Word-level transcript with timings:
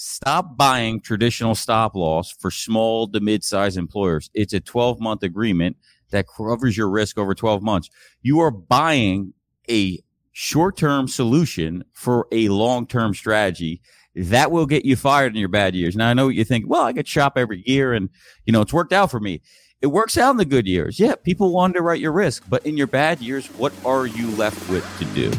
Stop 0.00 0.56
buying 0.56 1.00
traditional 1.00 1.56
stop 1.56 1.96
loss 1.96 2.30
for 2.30 2.52
small 2.52 3.08
to 3.08 3.18
mid-sized 3.18 3.76
employers. 3.76 4.30
It's 4.32 4.52
a 4.52 4.60
12-month 4.60 5.24
agreement 5.24 5.76
that 6.10 6.26
covers 6.28 6.76
your 6.76 6.88
risk 6.88 7.18
over 7.18 7.34
12 7.34 7.64
months. 7.64 7.90
You 8.22 8.38
are 8.38 8.52
buying 8.52 9.34
a 9.68 9.98
short-term 10.30 11.08
solution 11.08 11.82
for 11.94 12.28
a 12.30 12.48
long-term 12.48 13.12
strategy 13.12 13.80
that 14.14 14.52
will 14.52 14.66
get 14.66 14.84
you 14.84 14.94
fired 14.94 15.34
in 15.34 15.40
your 15.40 15.48
bad 15.48 15.74
years. 15.74 15.96
Now 15.96 16.10
I 16.10 16.14
know 16.14 16.26
what 16.26 16.36
you 16.36 16.44
think. 16.44 16.66
Well, 16.68 16.82
I 16.82 16.92
get 16.92 17.08
shop 17.08 17.32
every 17.36 17.64
year, 17.66 17.92
and 17.92 18.08
you 18.46 18.52
know 18.52 18.60
it's 18.60 18.72
worked 18.72 18.92
out 18.92 19.10
for 19.10 19.18
me. 19.18 19.42
It 19.82 19.88
works 19.88 20.16
out 20.16 20.30
in 20.30 20.36
the 20.36 20.44
good 20.44 20.68
years. 20.68 21.00
Yeah, 21.00 21.16
people 21.16 21.54
will 21.54 21.60
underwrite 21.60 21.98
your 21.98 22.12
risk, 22.12 22.44
but 22.48 22.64
in 22.64 22.76
your 22.76 22.86
bad 22.86 23.20
years, 23.20 23.48
what 23.48 23.72
are 23.84 24.06
you 24.06 24.30
left 24.36 24.70
with 24.70 24.86
to 25.00 25.04
do? 25.06 25.32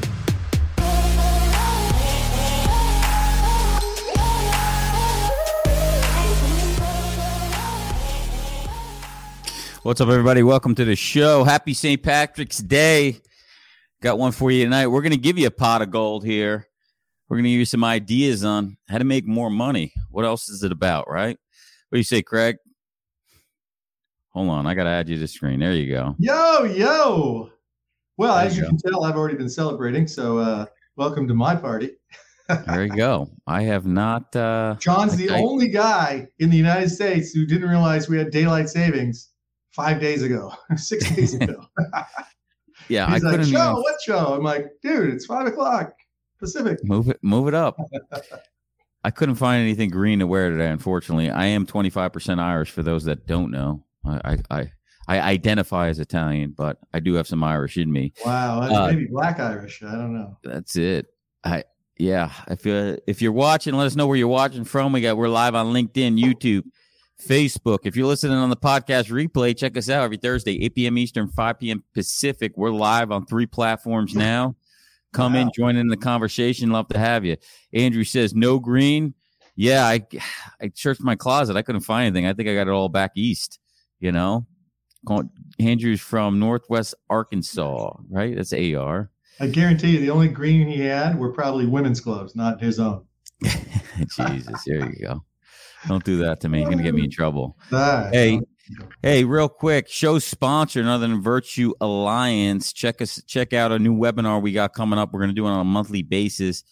What's 9.83 10.01
up, 10.01 10.09
everybody? 10.09 10.43
Welcome 10.43 10.75
to 10.75 10.83
the 10.83 10.97
show. 10.97 11.45
Happy 11.45 11.73
St. 11.73 12.03
Patrick's 12.03 12.57
Day. 12.57 13.21
Got 14.01 14.19
one 14.19 14.33
for 14.33 14.51
you 14.51 14.65
tonight. 14.65 14.87
We're 14.87 15.01
going 15.01 15.13
to 15.13 15.17
give 15.17 15.37
you 15.37 15.47
a 15.47 15.51
pot 15.51 15.81
of 15.81 15.89
gold 15.89 16.25
here. 16.25 16.67
We're 17.29 17.37
going 17.37 17.45
to 17.45 17.49
give 17.51 17.59
you 17.59 17.65
some 17.65 17.85
ideas 17.85 18.43
on 18.43 18.75
how 18.89 18.97
to 18.97 19.05
make 19.05 19.25
more 19.25 19.49
money. 19.49 19.93
What 20.11 20.25
else 20.25 20.49
is 20.49 20.63
it 20.63 20.73
about, 20.73 21.09
right? 21.09 21.37
What 21.87 21.95
do 21.95 21.97
you 21.97 22.03
say, 22.03 22.21
Craig? 22.21 22.57
Hold 24.31 24.49
on. 24.49 24.67
I 24.67 24.73
got 24.73 24.83
to 24.83 24.89
add 24.89 25.07
you 25.07 25.15
to 25.15 25.21
the 25.21 25.27
screen. 25.29 25.61
There 25.61 25.71
you 25.71 25.89
go. 25.89 26.13
Yo, 26.19 26.65
yo. 26.65 27.49
Well, 28.17 28.35
there 28.35 28.47
as 28.47 28.57
you, 28.57 28.63
you 28.63 28.67
can 28.67 28.77
tell, 28.79 29.05
I've 29.05 29.15
already 29.15 29.37
been 29.37 29.49
celebrating. 29.49 30.07
So, 30.07 30.39
uh, 30.39 30.65
welcome 30.97 31.25
to 31.29 31.33
my 31.33 31.55
party. 31.55 31.91
there 32.67 32.83
you 32.83 32.97
go. 32.97 33.29
I 33.47 33.61
have 33.61 33.85
not. 33.85 34.35
Uh, 34.35 34.75
John's 34.77 35.15
the 35.15 35.29
I, 35.29 35.41
only 35.41 35.69
guy 35.69 36.27
in 36.39 36.49
the 36.49 36.57
United 36.57 36.89
States 36.89 37.31
who 37.31 37.45
didn't 37.45 37.69
realize 37.69 38.09
we 38.09 38.17
had 38.17 38.29
daylight 38.29 38.67
savings 38.67 39.29
five 39.71 39.99
days 39.99 40.23
ago, 40.23 40.53
six 40.75 41.09
days 41.11 41.33
ago. 41.33 41.65
yeah, 42.87 43.11
He's 43.13 43.23
I 43.23 43.31
like, 43.31 43.43
show, 43.45 43.47
even... 43.47 43.75
what 43.75 44.01
show? 44.01 44.33
I'm 44.33 44.43
like, 44.43 44.67
dude, 44.81 45.13
it's 45.13 45.25
five 45.25 45.47
o'clock 45.47 45.93
Pacific. 46.39 46.79
Move 46.83 47.09
it, 47.09 47.19
move 47.21 47.47
it 47.47 47.53
up. 47.53 47.77
I 49.03 49.11
couldn't 49.11 49.35
find 49.35 49.61
anything 49.61 49.89
green 49.89 50.19
to 50.19 50.27
wear 50.27 50.49
today. 50.49 50.69
Unfortunately, 50.69 51.29
I 51.29 51.45
am 51.45 51.65
25% 51.65 52.39
Irish. 52.39 52.71
For 52.71 52.83
those 52.83 53.05
that 53.05 53.25
don't 53.27 53.49
know, 53.49 53.85
I, 54.05 54.37
I, 54.51 54.71
I 55.07 55.19
identify 55.21 55.87
as 55.87 55.99
Italian, 55.99 56.53
but 56.55 56.77
I 56.93 56.99
do 56.99 57.13
have 57.13 57.25
some 57.25 57.41
Irish 57.41 57.77
in 57.77 57.91
me. 57.91 58.13
Wow, 58.25 58.61
uh, 58.61 58.87
maybe 58.87 59.07
Black 59.07 59.39
Irish. 59.39 59.81
I 59.83 59.93
don't 59.93 60.13
know. 60.13 60.37
That's 60.43 60.75
it. 60.75 61.07
I 61.45 61.63
yeah. 61.97 62.31
If 62.47 62.65
you 62.65 62.97
if 63.07 63.21
you're 63.21 63.31
watching, 63.31 63.73
let 63.75 63.85
us 63.85 63.95
know 63.95 64.07
where 64.07 64.17
you're 64.17 64.27
watching 64.27 64.65
from. 64.65 64.91
We 64.91 65.01
got 65.01 65.17
we're 65.17 65.29
live 65.29 65.55
on 65.55 65.73
LinkedIn, 65.73 66.21
YouTube. 66.21 66.63
Facebook. 67.19 67.79
If 67.83 67.95
you're 67.95 68.07
listening 68.07 68.37
on 68.37 68.49
the 68.49 68.57
podcast 68.57 69.09
replay, 69.09 69.57
check 69.57 69.77
us 69.77 69.89
out 69.89 70.03
every 70.03 70.17
Thursday, 70.17 70.63
8 70.65 70.75
p.m. 70.75 70.97
Eastern, 70.97 71.27
5 71.27 71.59
p.m. 71.59 71.83
Pacific. 71.93 72.53
We're 72.55 72.71
live 72.71 73.11
on 73.11 73.25
three 73.25 73.45
platforms 73.45 74.15
now. 74.15 74.55
Come 75.11 75.33
wow. 75.33 75.41
in, 75.41 75.51
join 75.55 75.75
in 75.75 75.87
the 75.87 75.97
conversation. 75.97 76.69
Love 76.69 76.87
to 76.89 76.99
have 76.99 77.25
you. 77.25 77.37
Andrew 77.73 78.03
says, 78.03 78.33
no 78.33 78.59
green. 78.59 79.13
Yeah, 79.55 79.85
I 79.85 80.05
I 80.61 80.71
searched 80.73 81.01
my 81.01 81.15
closet. 81.15 81.57
I 81.57 81.63
couldn't 81.63 81.81
find 81.81 82.07
anything. 82.07 82.25
I 82.25 82.33
think 82.33 82.47
I 82.47 82.53
got 82.53 82.67
it 82.67 82.71
all 82.71 82.87
back 82.87 83.11
east, 83.15 83.59
you 83.99 84.13
know. 84.13 84.47
Andrew's 85.59 85.99
from 85.99 86.39
Northwest 86.39 86.95
Arkansas, 87.09 87.97
right? 88.09 88.35
That's 88.35 88.53
AR. 88.53 89.11
I 89.41 89.47
guarantee 89.47 89.91
you 89.91 89.99
the 89.99 90.11
only 90.11 90.27
green 90.29 90.67
he 90.67 90.79
had 90.79 91.17
were 91.17 91.33
probably 91.33 91.65
women's 91.65 91.99
clothes, 91.99 92.35
not 92.35 92.61
his 92.61 92.79
own. 92.79 93.05
Jesus, 93.43 94.63
there 94.65 94.89
you 94.89 94.95
go. 95.01 95.23
Don't 95.87 96.03
do 96.03 96.17
that 96.17 96.41
to 96.41 96.49
me. 96.49 96.61
You're 96.61 96.69
gonna 96.69 96.83
get 96.83 96.93
me 96.93 97.03
in 97.03 97.11
trouble. 97.11 97.57
Hey, 97.71 98.41
hey, 99.01 99.23
real 99.23 99.49
quick, 99.49 99.87
show 99.87 100.19
sponsor, 100.19 100.83
Northern 100.83 101.21
Virtue 101.21 101.73
Alliance. 101.81 102.71
Check 102.73 103.01
us, 103.01 103.21
check 103.25 103.53
out 103.53 103.71
a 103.71 103.79
new 103.79 103.95
webinar 103.95 104.41
we 104.41 104.51
got 104.51 104.73
coming 104.73 104.99
up. 104.99 105.11
We're 105.11 105.21
gonna 105.21 105.33
do 105.33 105.47
it 105.47 105.49
on 105.49 105.59
a 105.59 105.65
monthly 105.65 106.03
basis. 106.03 106.63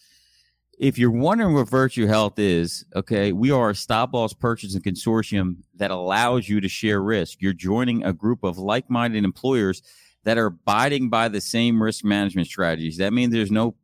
If 0.77 0.99
you're 0.99 1.11
wondering 1.11 1.55
what 1.55 1.67
Virtue 1.69 2.05
Health 2.05 2.37
is, 2.37 2.85
okay, 2.95 3.31
we 3.31 3.49
are 3.49 3.71
a 3.71 3.75
stop 3.75 4.13
loss 4.13 4.33
purchasing 4.33 4.81
consortium 4.81 5.57
that 5.75 5.89
allows 5.89 6.47
you 6.47 6.61
to 6.61 6.69
share 6.69 7.01
risk. 7.01 7.41
You're 7.41 7.53
joining 7.53 8.03
a 8.03 8.13
group 8.13 8.43
of 8.43 8.59
like-minded 8.59 9.23
employers 9.23 9.81
that 10.23 10.37
are 10.37 10.47
abiding 10.47 11.09
by 11.09 11.29
the 11.29 11.41
same 11.41 11.81
risk 11.81 12.05
management 12.05 12.47
strategies. 12.47 12.97
That 12.97 13.11
means 13.11 13.33
there's 13.33 13.49
no 13.49 13.75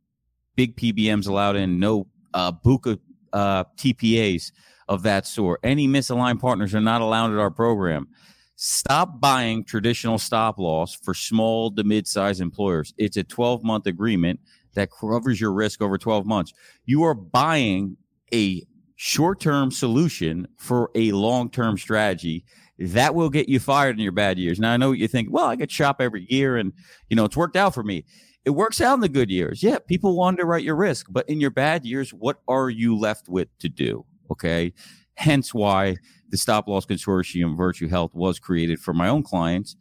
big 0.54 0.76
PBMs 0.76 1.26
allowed 1.26 1.56
in, 1.56 1.80
no 1.80 2.06
uh, 2.32 2.52
BUCA 2.52 2.98
uh, 3.32 3.64
TPAs 3.76 4.52
of 4.88 5.02
that 5.02 5.26
sort. 5.26 5.60
Any 5.62 5.88
misaligned 5.88 6.40
partners 6.40 6.74
are 6.74 6.80
not 6.80 7.00
allowed 7.00 7.32
at 7.32 7.38
our 7.38 7.50
program. 7.50 8.08
Stop 8.56 9.20
buying 9.20 9.64
traditional 9.64 10.18
stop 10.18 10.58
loss 10.58 10.94
for 10.94 11.12
small 11.12 11.72
to 11.74 11.82
mid-sized 11.82 12.40
employers. 12.40 12.94
It's 12.98 13.16
a 13.16 13.24
12-month 13.24 13.86
agreement 13.86 14.40
that 14.74 14.90
covers 14.90 15.40
your 15.40 15.52
risk 15.52 15.82
over 15.82 15.98
12 15.98 16.24
months. 16.26 16.52
You 16.84 17.02
are 17.02 17.14
buying 17.14 17.96
a 18.32 18.62
short-term 18.96 19.70
solution 19.70 20.46
for 20.56 20.90
a 20.94 21.10
long-term 21.12 21.78
strategy 21.78 22.44
that 22.78 23.14
will 23.14 23.30
get 23.30 23.48
you 23.48 23.60
fired 23.60 23.96
in 23.96 24.02
your 24.02 24.12
bad 24.12 24.38
years. 24.38 24.58
Now 24.58 24.72
I 24.72 24.76
know 24.76 24.90
what 24.90 24.98
you 24.98 25.08
think. 25.08 25.28
Well, 25.30 25.46
I 25.46 25.56
get 25.56 25.70
shop 25.70 26.00
every 26.00 26.26
year, 26.28 26.56
and 26.56 26.72
you 27.08 27.16
know 27.16 27.24
it's 27.24 27.36
worked 27.36 27.56
out 27.56 27.74
for 27.74 27.82
me. 27.82 28.04
It 28.44 28.50
works 28.50 28.80
out 28.80 28.94
in 28.94 29.00
the 29.00 29.08
good 29.08 29.30
years. 29.30 29.62
Yeah, 29.62 29.78
people 29.78 30.16
will 30.16 30.24
underwrite 30.24 30.64
your 30.64 30.76
risk, 30.76 31.06
but 31.08 31.28
in 31.28 31.40
your 31.40 31.50
bad 31.50 31.84
years, 31.84 32.10
what 32.10 32.40
are 32.46 32.68
you 32.68 32.96
left 32.96 33.28
with 33.28 33.48
to 33.60 33.68
do? 33.68 34.04
Okay. 34.34 34.72
Hence 35.14 35.54
why 35.54 35.96
the 36.30 36.36
Stop 36.36 36.66
Loss 36.66 36.86
Consortium 36.86 37.56
Virtue 37.56 37.86
Health 37.86 38.14
was 38.14 38.40
created 38.40 38.80
for 38.80 38.92
my 38.92 39.08
own 39.08 39.22
clients. 39.22 39.76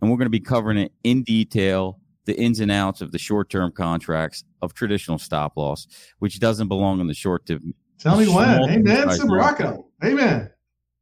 And 0.00 0.10
we're 0.10 0.16
going 0.16 0.26
to 0.26 0.30
be 0.30 0.40
covering 0.40 0.78
it 0.78 0.92
in 1.04 1.22
detail 1.22 2.00
the 2.24 2.34
ins 2.40 2.60
and 2.60 2.70
outs 2.70 3.02
of 3.02 3.12
the 3.12 3.18
short 3.18 3.50
term 3.50 3.70
contracts 3.70 4.44
of 4.62 4.72
traditional 4.72 5.18
stop 5.18 5.56
loss, 5.56 5.86
which 6.20 6.40
doesn't 6.40 6.68
belong 6.68 7.00
in 7.00 7.06
the 7.06 7.14
short 7.14 7.44
term. 7.46 7.74
Tell 7.98 8.16
me 8.16 8.28
when. 8.28 8.70
Amen. 8.70 9.10
Some 9.10 9.30
Rocco. 9.30 9.86
Amen. 10.02 10.50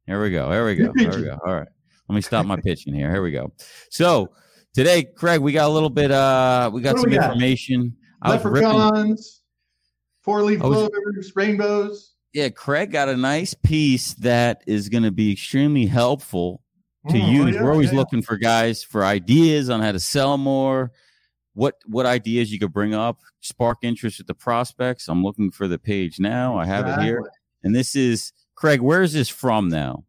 Here 0.05 0.21
we 0.21 0.31
go. 0.31 0.51
Here 0.51 0.65
we 0.65 0.75
go. 0.75 0.91
Here 0.97 1.15
we 1.15 1.23
go. 1.23 1.37
All 1.45 1.55
right. 1.55 1.67
Let 2.09 2.15
me 2.15 2.21
stop 2.21 2.45
my 2.45 2.57
pitching 2.57 2.93
here. 2.93 3.09
Here 3.11 3.21
we 3.21 3.31
go. 3.31 3.53
So 3.89 4.31
today, 4.73 5.03
Craig, 5.03 5.39
we 5.39 5.53
got 5.53 5.67
a 5.67 5.73
little 5.73 5.89
bit 5.89 6.11
uh 6.11 6.69
we 6.73 6.81
got 6.81 6.95
what 6.95 7.03
some 7.03 7.11
we 7.11 7.17
information. 7.17 7.95
Leprechauns, 8.25 9.43
four 10.23 10.41
leaf 10.41 10.59
clovers, 10.59 11.33
rainbows 11.35 12.16
yeah, 12.37 12.49
Craig 12.49 12.91
got 12.91 13.09
a 13.09 13.17
nice 13.17 13.55
piece 13.55 14.13
that 14.15 14.61
is 14.67 14.89
going 14.89 15.01
to 15.01 15.09
be 15.09 15.31
extremely 15.31 15.87
helpful 15.87 16.61
to 17.09 17.19
oh, 17.19 17.25
use. 17.31 17.55
Yeah, 17.55 17.63
We're 17.63 17.71
always 17.71 17.91
yeah. 17.91 17.97
looking 17.97 18.21
for 18.21 18.37
guys 18.37 18.83
for 18.83 19.03
ideas 19.03 19.71
on 19.71 19.81
how 19.81 19.91
to 19.91 19.99
sell 19.99 20.37
more. 20.37 20.91
What 21.55 21.73
what 21.87 22.05
ideas 22.05 22.51
you 22.51 22.59
could 22.59 22.71
bring 22.71 22.93
up, 22.93 23.21
spark 23.39 23.79
interest 23.81 24.19
with 24.19 24.27
the 24.27 24.35
prospects. 24.35 25.07
I'm 25.07 25.23
looking 25.23 25.49
for 25.49 25.67
the 25.67 25.79
page 25.79 26.19
now. 26.19 26.55
I 26.55 26.67
have 26.67 26.81
exactly. 26.81 27.05
it 27.05 27.07
here, 27.07 27.31
and 27.63 27.75
this 27.75 27.95
is 27.95 28.31
Craig. 28.53 28.81
Where 28.81 29.01
is 29.01 29.13
this 29.13 29.29
from 29.29 29.69
now? 29.69 30.03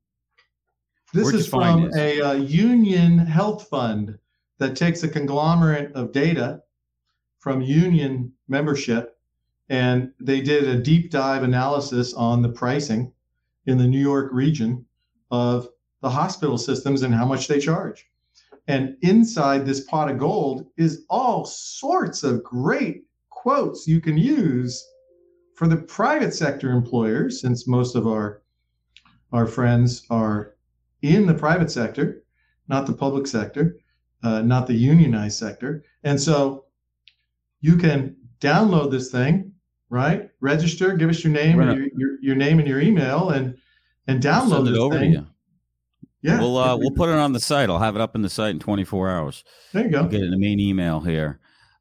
This 1.15 1.25
Where'd 1.25 1.37
is 1.37 1.49
from 1.49 1.91
a 1.97 2.21
uh, 2.21 2.33
union 2.35 3.17
health 3.17 3.69
fund 3.71 4.19
that 4.59 4.77
takes 4.77 5.03
a 5.03 5.09
conglomerate 5.09 5.93
of 5.95 6.13
data 6.13 6.61
from 7.39 7.63
union 7.63 8.35
membership 8.49 9.18
and 9.69 10.13
they 10.21 10.41
did 10.41 10.69
a 10.69 10.81
deep 10.81 11.11
dive 11.11 11.43
analysis 11.43 12.15
on 12.15 12.43
the 12.43 12.49
pricing 12.49 13.13
in 13.67 13.79
the 13.79 13.87
New 13.87 14.01
York 14.01 14.33
region 14.33 14.85
of 15.31 15.69
the 16.01 16.11
hospital 16.11 16.57
systems 16.57 17.03
and 17.03 17.15
how 17.15 17.27
much 17.27 17.49
they 17.49 17.59
charge. 17.59 18.07
And 18.67 18.97
inside 19.03 19.65
this 19.65 19.85
pot 19.85 20.11
of 20.11 20.19
gold 20.19 20.67
is 20.77 21.05
all 21.09 21.45
sorts 21.45 22.23
of 22.23 22.45
great 22.45 23.05
quotes 23.31 23.87
you 23.87 24.01
can 24.01 24.17
use 24.17 24.87
for 25.55 25.67
the 25.67 25.77
private 25.77 26.35
sector 26.35 26.71
employers, 26.71 27.41
since 27.41 27.67
most 27.67 27.97
of 27.97 28.07
our 28.07 28.43
our 29.33 29.47
friends 29.47 30.07
are 30.09 30.55
in 31.03 31.27
the 31.27 31.35
private 31.35 31.71
sector, 31.71 32.23
not 32.69 32.87
the 32.87 32.93
public 32.93 33.27
sector, 33.27 33.77
uh, 34.23 34.41
not 34.41 34.67
the 34.67 34.75
unionized 34.75 35.39
sector. 35.39 35.85
And 36.05 36.19
so 36.19 36.65
you 37.61 37.77
can 37.77 38.17
download 38.41 38.91
this 38.91 39.11
thing 39.11 39.48
right? 39.91 40.29
Register, 40.41 40.97
give 40.97 41.11
us 41.11 41.23
your 41.25 41.33
name, 41.33 41.61
and 41.61 41.79
your, 41.79 41.89
your, 41.97 42.21
your, 42.21 42.37
name 42.37 42.59
and 42.59 42.69
your 42.69 42.81
email, 42.81 43.31
and 43.31 43.57
and 44.07 44.23
download 44.23 44.65
Send 44.65 44.69
it 44.69 44.77
over 44.77 44.99
thing. 44.99 45.13
to 45.13 45.19
you. 45.19 45.27
Yeah, 46.23 46.41
we'll 46.41 46.57
uh, 46.57 46.77
we'll 46.77 46.91
put 46.91 47.09
it 47.09 47.17
on 47.17 47.33
the 47.33 47.41
site. 47.41 47.71
I'll 47.71 47.79
have 47.79 47.95
it 47.95 48.01
up 48.01 48.15
in 48.15 48.23
the 48.23 48.31
site 48.31 48.51
in 48.51 48.59
24 48.59 49.09
hours. 49.09 49.45
There 49.73 49.85
you 49.85 49.91
go. 49.91 49.99
I'll 50.01 50.09
get 50.09 50.21
it 50.21 50.25
in 50.25 50.31
the 50.31 50.39
main 50.39 50.59
email 50.59 51.01
here. 51.01 51.39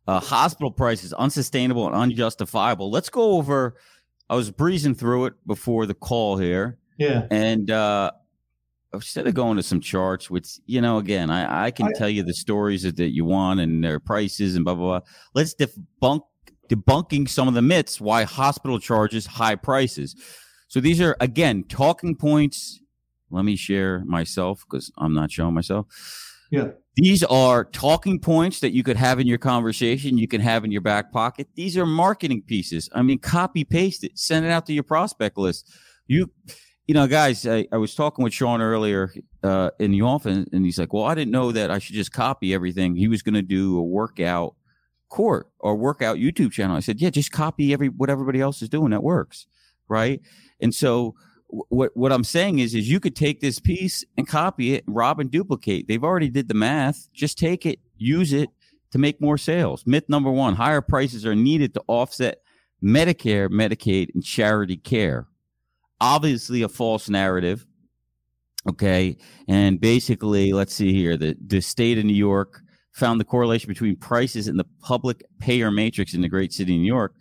Uh, 0.07 0.19
hospital 0.19 0.71
prices 0.71 1.11
unsustainable 1.13 1.87
and 1.87 1.95
unjustifiable. 1.95 2.91
Let's 2.91 3.09
go 3.09 3.31
over. 3.31 3.75
I 4.29 4.35
was 4.35 4.51
breezing 4.51 4.95
through 4.95 5.25
it 5.25 5.33
before 5.47 5.85
the 5.85 5.95
call 5.95 6.37
here. 6.37 6.77
Yeah, 6.97 7.25
and 7.31 7.71
uh, 7.71 8.11
instead 8.93 9.27
of 9.27 9.33
going 9.33 9.57
to 9.57 9.63
some 9.63 9.81
charts, 9.81 10.29
which 10.29 10.59
you 10.67 10.81
know, 10.81 10.97
again, 10.97 11.31
I, 11.31 11.65
I 11.65 11.71
can 11.71 11.87
I, 11.87 11.91
tell 11.93 12.09
you 12.09 12.21
the 12.23 12.33
stories 12.33 12.83
that, 12.83 12.97
that 12.97 13.13
you 13.13 13.25
want 13.25 13.59
and 13.59 13.83
their 13.83 13.99
prices 13.99 14.55
and 14.55 14.63
blah 14.63 14.75
blah 14.75 14.99
blah. 14.99 15.09
Let's 15.33 15.55
debunk 15.55 16.21
debunking 16.69 17.29
some 17.29 17.47
of 17.47 17.53
the 17.53 17.61
myths 17.61 18.01
why 18.01 18.23
hospital 18.23 18.79
charges 18.79 19.25
high 19.25 19.55
prices. 19.55 20.15
So 20.67 20.79
these 20.79 21.01
are 21.01 21.15
again 21.19 21.63
talking 21.63 22.15
points. 22.15 22.79
Let 23.29 23.45
me 23.45 23.55
share 23.55 24.03
myself 24.05 24.63
because 24.69 24.91
I'm 24.97 25.13
not 25.13 25.31
showing 25.31 25.53
myself. 25.53 25.87
Yeah. 26.51 26.69
These 26.95 27.23
are 27.25 27.65
talking 27.65 28.19
points 28.19 28.61
that 28.61 28.71
you 28.71 28.83
could 28.83 28.97
have 28.97 29.19
in 29.19 29.27
your 29.27 29.37
conversation, 29.37 30.17
you 30.17 30.27
can 30.27 30.41
have 30.41 30.65
in 30.65 30.71
your 30.71 30.81
back 30.81 31.11
pocket. 31.11 31.47
These 31.55 31.77
are 31.77 31.85
marketing 31.85 32.41
pieces. 32.41 32.89
I 32.93 33.01
mean, 33.01 33.19
copy 33.19 33.63
paste 33.63 34.03
it, 34.03 34.17
send 34.17 34.45
it 34.45 34.49
out 34.49 34.65
to 34.67 34.73
your 34.73 34.83
prospect 34.83 35.37
list. 35.37 35.69
You 36.07 36.31
you 36.87 36.93
know, 36.93 37.05
guys, 37.05 37.45
I, 37.45 37.67
I 37.71 37.77
was 37.77 37.93
talking 37.93 38.23
with 38.23 38.33
Sean 38.33 38.61
earlier 38.61 39.13
uh, 39.43 39.71
in 39.77 39.91
the 39.91 40.01
office, 40.01 40.47
and 40.53 40.65
he's 40.65 40.79
like, 40.79 40.93
"Well, 40.93 41.03
I 41.03 41.15
didn't 41.15 41.31
know 41.31 41.51
that 41.51 41.69
I 41.69 41.79
should 41.79 41.95
just 41.95 42.13
copy 42.13 42.53
everything." 42.53 42.95
He 42.95 43.09
was 43.09 43.21
going 43.21 43.35
to 43.35 43.41
do 43.41 43.77
a 43.77 43.83
workout 43.83 44.55
court 45.09 45.47
or 45.59 45.75
workout 45.75 46.17
YouTube 46.17 46.51
channel. 46.51 46.75
I 46.75 46.81
said, 46.81 47.01
"Yeah, 47.01 47.09
just 47.09 47.31
copy 47.31 47.73
every 47.73 47.89
what 47.89 48.09
everybody 48.09 48.41
else 48.41 48.61
is 48.61 48.69
doing. 48.69 48.91
That 48.91 49.03
works, 49.03 49.47
right?" 49.87 50.21
And 50.59 50.73
so, 50.73 51.15
what 51.47 51.91
what 51.95 52.11
I'm 52.11 52.23
saying 52.23 52.59
is, 52.59 52.75
is 52.75 52.89
you 52.89 52.99
could 52.99 53.15
take 53.15 53.41
this 53.41 53.59
piece 53.59 54.03
and 54.17 54.27
copy 54.27 54.73
it, 54.73 54.83
rob 54.87 55.19
and 55.19 55.31
duplicate. 55.31 55.87
They've 55.87 56.03
already 56.03 56.29
did 56.29 56.47
the 56.47 56.53
math. 56.53 57.09
Just 57.13 57.37
take 57.37 57.65
it, 57.65 57.79
use 57.97 58.33
it 58.33 58.49
to 58.91 58.97
make 58.97 59.21
more 59.21 59.37
sales. 59.37 59.83
Myth 59.85 60.05
number 60.09 60.31
one: 60.31 60.55
higher 60.55 60.81
prices 60.81 61.25
are 61.25 61.35
needed 61.35 61.73
to 61.75 61.83
offset 61.87 62.39
Medicare, 62.83 63.49
Medicaid, 63.49 64.13
and 64.13 64.23
charity 64.23 64.77
care 64.77 65.27
obviously 65.99 66.61
a 66.61 66.69
false 66.69 67.09
narrative. 67.09 67.65
Okay. 68.69 69.17
And 69.47 69.79
basically, 69.79 70.53
let's 70.53 70.73
see 70.73 70.93
here 70.93 71.17
the, 71.17 71.37
the 71.45 71.61
state 71.61 71.97
of 71.97 72.05
New 72.05 72.13
York 72.13 72.61
found 72.97 73.19
the 73.19 73.25
correlation 73.25 73.67
between 73.67 73.95
prices 73.95 74.47
and 74.47 74.59
the 74.59 74.65
public 74.81 75.23
payer 75.39 75.69
matrix 75.69 76.13
in 76.13 76.21
the 76.21 76.29
great 76.29 76.51
city 76.51 76.73
of 76.73 76.81
New 76.81 76.87
York, 76.87 77.13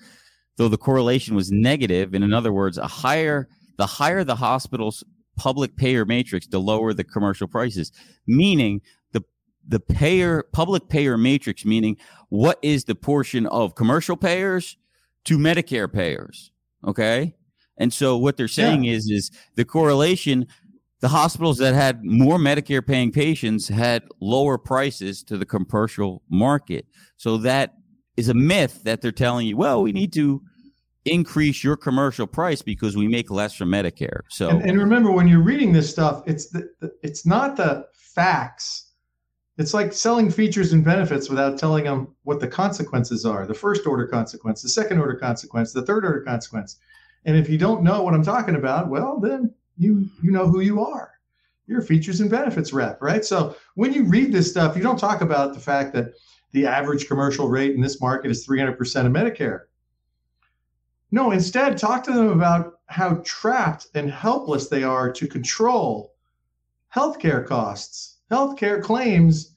though 0.56 0.68
the 0.68 0.78
correlation 0.78 1.36
was 1.36 1.52
negative. 1.52 2.14
And 2.14 2.24
in 2.24 2.32
other 2.32 2.52
words, 2.52 2.78
a 2.78 2.86
higher 2.86 3.48
the 3.76 3.86
higher 3.86 4.24
the 4.24 4.36
hospital's 4.36 5.04
public 5.36 5.76
payer 5.76 6.06
matrix, 6.06 6.46
the 6.46 6.58
lower 6.58 6.94
the 6.94 7.04
commercial 7.04 7.46
prices, 7.46 7.92
meaning 8.26 8.80
the 9.12 9.22
the 9.68 9.80
payer 9.80 10.44
public 10.52 10.88
payer 10.88 11.18
matrix, 11.18 11.64
meaning 11.64 11.96
what 12.30 12.58
is 12.62 12.84
the 12.84 12.94
portion 12.94 13.46
of 13.46 13.74
commercial 13.74 14.16
payers 14.16 14.78
to 15.24 15.36
Medicare 15.36 15.92
payers. 15.92 16.52
Okay. 16.86 17.34
And 17.78 17.92
so 17.92 18.16
what 18.16 18.38
they're 18.38 18.48
saying 18.48 18.84
yeah. 18.84 18.94
is 18.94 19.10
is 19.10 19.30
the 19.56 19.66
correlation 19.66 20.46
the 21.00 21.08
hospitals 21.08 21.58
that 21.58 21.74
had 21.74 22.04
more 22.04 22.38
Medicare 22.38 22.86
paying 22.86 23.12
patients 23.12 23.68
had 23.68 24.04
lower 24.20 24.56
prices 24.56 25.22
to 25.24 25.36
the 25.36 25.44
commercial 25.44 26.22
market. 26.30 26.86
So 27.16 27.36
that 27.38 27.74
is 28.16 28.28
a 28.28 28.34
myth 28.34 28.82
that 28.84 29.02
they're 29.02 29.12
telling 29.12 29.46
you, 29.46 29.56
well, 29.56 29.82
we 29.82 29.92
need 29.92 30.12
to 30.14 30.42
increase 31.04 31.62
your 31.62 31.76
commercial 31.76 32.26
price 32.26 32.62
because 32.62 32.96
we 32.96 33.08
make 33.08 33.30
less 33.30 33.54
from 33.54 33.68
Medicare. 33.68 34.20
So 34.30 34.48
and, 34.48 34.62
and 34.62 34.78
remember 34.78 35.12
when 35.12 35.28
you're 35.28 35.42
reading 35.42 35.72
this 35.72 35.88
stuff, 35.88 36.22
it's 36.26 36.48
the, 36.48 36.68
it's 37.02 37.26
not 37.26 37.56
the 37.56 37.86
facts. 37.92 38.90
It's 39.58 39.72
like 39.72 39.92
selling 39.92 40.30
features 40.30 40.72
and 40.72 40.84
benefits 40.84 41.30
without 41.30 41.58
telling 41.58 41.84
them 41.84 42.14
what 42.24 42.40
the 42.40 42.48
consequences 42.48 43.24
are. 43.24 43.46
The 43.46 43.54
first 43.54 43.86
order 43.86 44.06
consequence, 44.06 44.62
the 44.62 44.68
second 44.68 44.98
order 44.98 45.14
consequence, 45.14 45.72
the 45.72 45.82
third 45.82 46.04
order 46.04 46.22
consequence. 46.22 46.78
And 47.24 47.36
if 47.36 47.48
you 47.48 47.58
don't 47.58 47.82
know 47.82 48.02
what 48.02 48.14
I'm 48.14 48.24
talking 48.24 48.56
about, 48.56 48.88
well, 48.88 49.18
then 49.20 49.54
you 49.76 50.08
you 50.22 50.30
know 50.30 50.46
who 50.46 50.60
you 50.60 50.84
are. 50.84 51.12
You're 51.66 51.80
a 51.80 51.84
features 51.84 52.20
and 52.20 52.30
benefits 52.30 52.72
rep, 52.72 53.02
right? 53.02 53.24
So 53.24 53.56
when 53.74 53.92
you 53.92 54.04
read 54.04 54.32
this 54.32 54.50
stuff, 54.50 54.76
you 54.76 54.82
don't 54.82 54.98
talk 54.98 55.20
about 55.20 55.52
the 55.52 55.60
fact 55.60 55.92
that 55.94 56.12
the 56.52 56.66
average 56.66 57.08
commercial 57.08 57.48
rate 57.48 57.74
in 57.74 57.80
this 57.80 58.00
market 58.00 58.30
is 58.30 58.46
300% 58.46 58.70
of 59.06 59.12
Medicare. 59.12 59.62
No, 61.10 61.32
instead, 61.32 61.76
talk 61.76 62.04
to 62.04 62.12
them 62.12 62.28
about 62.28 62.74
how 62.86 63.20
trapped 63.24 63.88
and 63.94 64.10
helpless 64.10 64.68
they 64.68 64.84
are 64.84 65.10
to 65.12 65.26
control 65.26 66.14
healthcare 66.94 67.44
costs, 67.44 68.18
healthcare 68.30 68.82
claims 68.82 69.54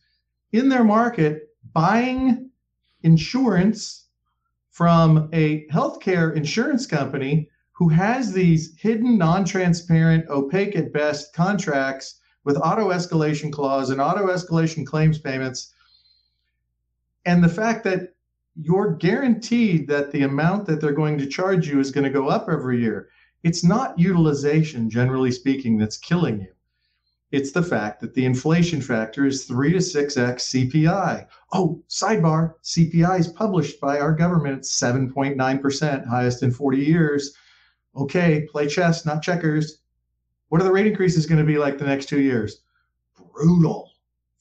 in 0.51 0.67
their 0.67 0.83
market, 0.83 1.49
buying 1.73 2.49
insurance 3.03 4.07
from 4.71 5.29
a 5.33 5.67
healthcare 5.67 6.35
insurance 6.35 6.85
company 6.85 7.49
who 7.79 7.87
has 7.87 8.33
these 8.33 8.75
hidden, 8.77 9.17
non 9.17 9.45
transparent, 9.45 10.27
opaque 10.29 10.75
at 10.75 10.91
best 10.91 11.33
contracts 11.33 12.19
with 12.43 12.57
auto 12.57 12.89
escalation 12.89 13.53
clause 13.53 13.89
and 13.89 14.01
auto 14.01 14.27
escalation 14.27 14.85
claims 14.85 15.17
payments. 15.17 15.73
And 17.25 17.41
the 17.41 17.47
fact 17.47 17.85
that 17.85 18.15
you're 18.61 18.95
guaranteed 18.95 19.87
that 19.87 20.11
the 20.11 20.23
amount 20.23 20.65
that 20.65 20.81
they're 20.81 20.91
going 20.91 21.17
to 21.19 21.25
charge 21.25 21.69
you 21.69 21.79
is 21.79 21.89
going 21.89 22.03
to 22.03 22.09
go 22.09 22.27
up 22.27 22.49
every 22.49 22.81
year. 22.81 23.07
It's 23.43 23.63
not 23.63 23.97
utilization, 23.97 24.89
generally 24.89 25.31
speaking, 25.31 25.77
that's 25.77 25.95
killing 25.95 26.41
you. 26.41 26.51
It's 27.31 27.53
the 27.53 27.63
fact 27.63 28.01
that 28.01 28.13
the 28.13 28.25
inflation 28.25 28.81
factor 28.81 29.25
is 29.25 29.45
3 29.45 29.71
to 29.71 29.77
6x 29.77 30.69
CPI. 30.69 31.27
Oh, 31.53 31.81
sidebar 31.87 32.55
CPI 32.61 33.19
is 33.19 33.29
published 33.29 33.79
by 33.79 33.99
our 33.99 34.11
government 34.11 34.57
at 34.57 34.63
7.9%, 34.63 36.07
highest 36.07 36.43
in 36.43 36.51
40 36.51 36.77
years 36.77 37.33
okay, 37.95 38.47
play 38.51 38.67
chess, 38.67 39.05
not 39.05 39.21
checkers. 39.21 39.79
What 40.49 40.61
are 40.61 40.63
the 40.63 40.71
rate 40.71 40.87
increases 40.87 41.25
going 41.25 41.39
to 41.39 41.45
be 41.45 41.57
like 41.57 41.77
the 41.77 41.85
next 41.85 42.07
two 42.07 42.21
years? 42.21 42.61
Brutal, 43.33 43.91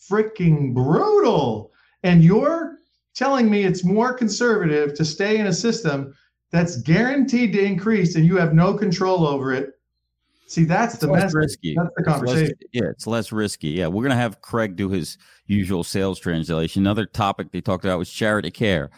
freaking 0.00 0.74
brutal. 0.74 1.72
And 2.02 2.22
you're 2.24 2.78
telling 3.14 3.50
me 3.50 3.64
it's 3.64 3.84
more 3.84 4.14
conservative 4.14 4.94
to 4.94 5.04
stay 5.04 5.38
in 5.38 5.48
a 5.48 5.52
system 5.52 6.14
that's 6.50 6.80
guaranteed 6.82 7.52
to 7.52 7.62
increase 7.62 8.14
and 8.14 8.24
you 8.24 8.36
have 8.36 8.54
no 8.54 8.74
control 8.74 9.26
over 9.26 9.52
it. 9.52 9.74
See, 10.46 10.64
that's 10.64 10.94
it's 10.94 11.02
the 11.02 11.10
less 11.10 11.34
risky. 11.34 11.74
That's 11.76 11.94
the 11.94 12.04
conversation. 12.04 12.46
Less, 12.46 12.54
yeah, 12.72 12.88
it's 12.88 13.06
less 13.06 13.32
risky. 13.32 13.68
Yeah, 13.68 13.88
we're 13.88 14.02
gonna 14.02 14.14
have 14.14 14.40
Craig 14.40 14.76
do 14.76 14.88
his 14.88 15.18
usual 15.46 15.84
sales 15.84 16.18
translation. 16.18 16.82
Another 16.82 17.04
topic 17.04 17.52
they 17.52 17.60
talked 17.60 17.84
about 17.84 17.98
was 17.98 18.10
charity 18.10 18.50
care, 18.50 18.88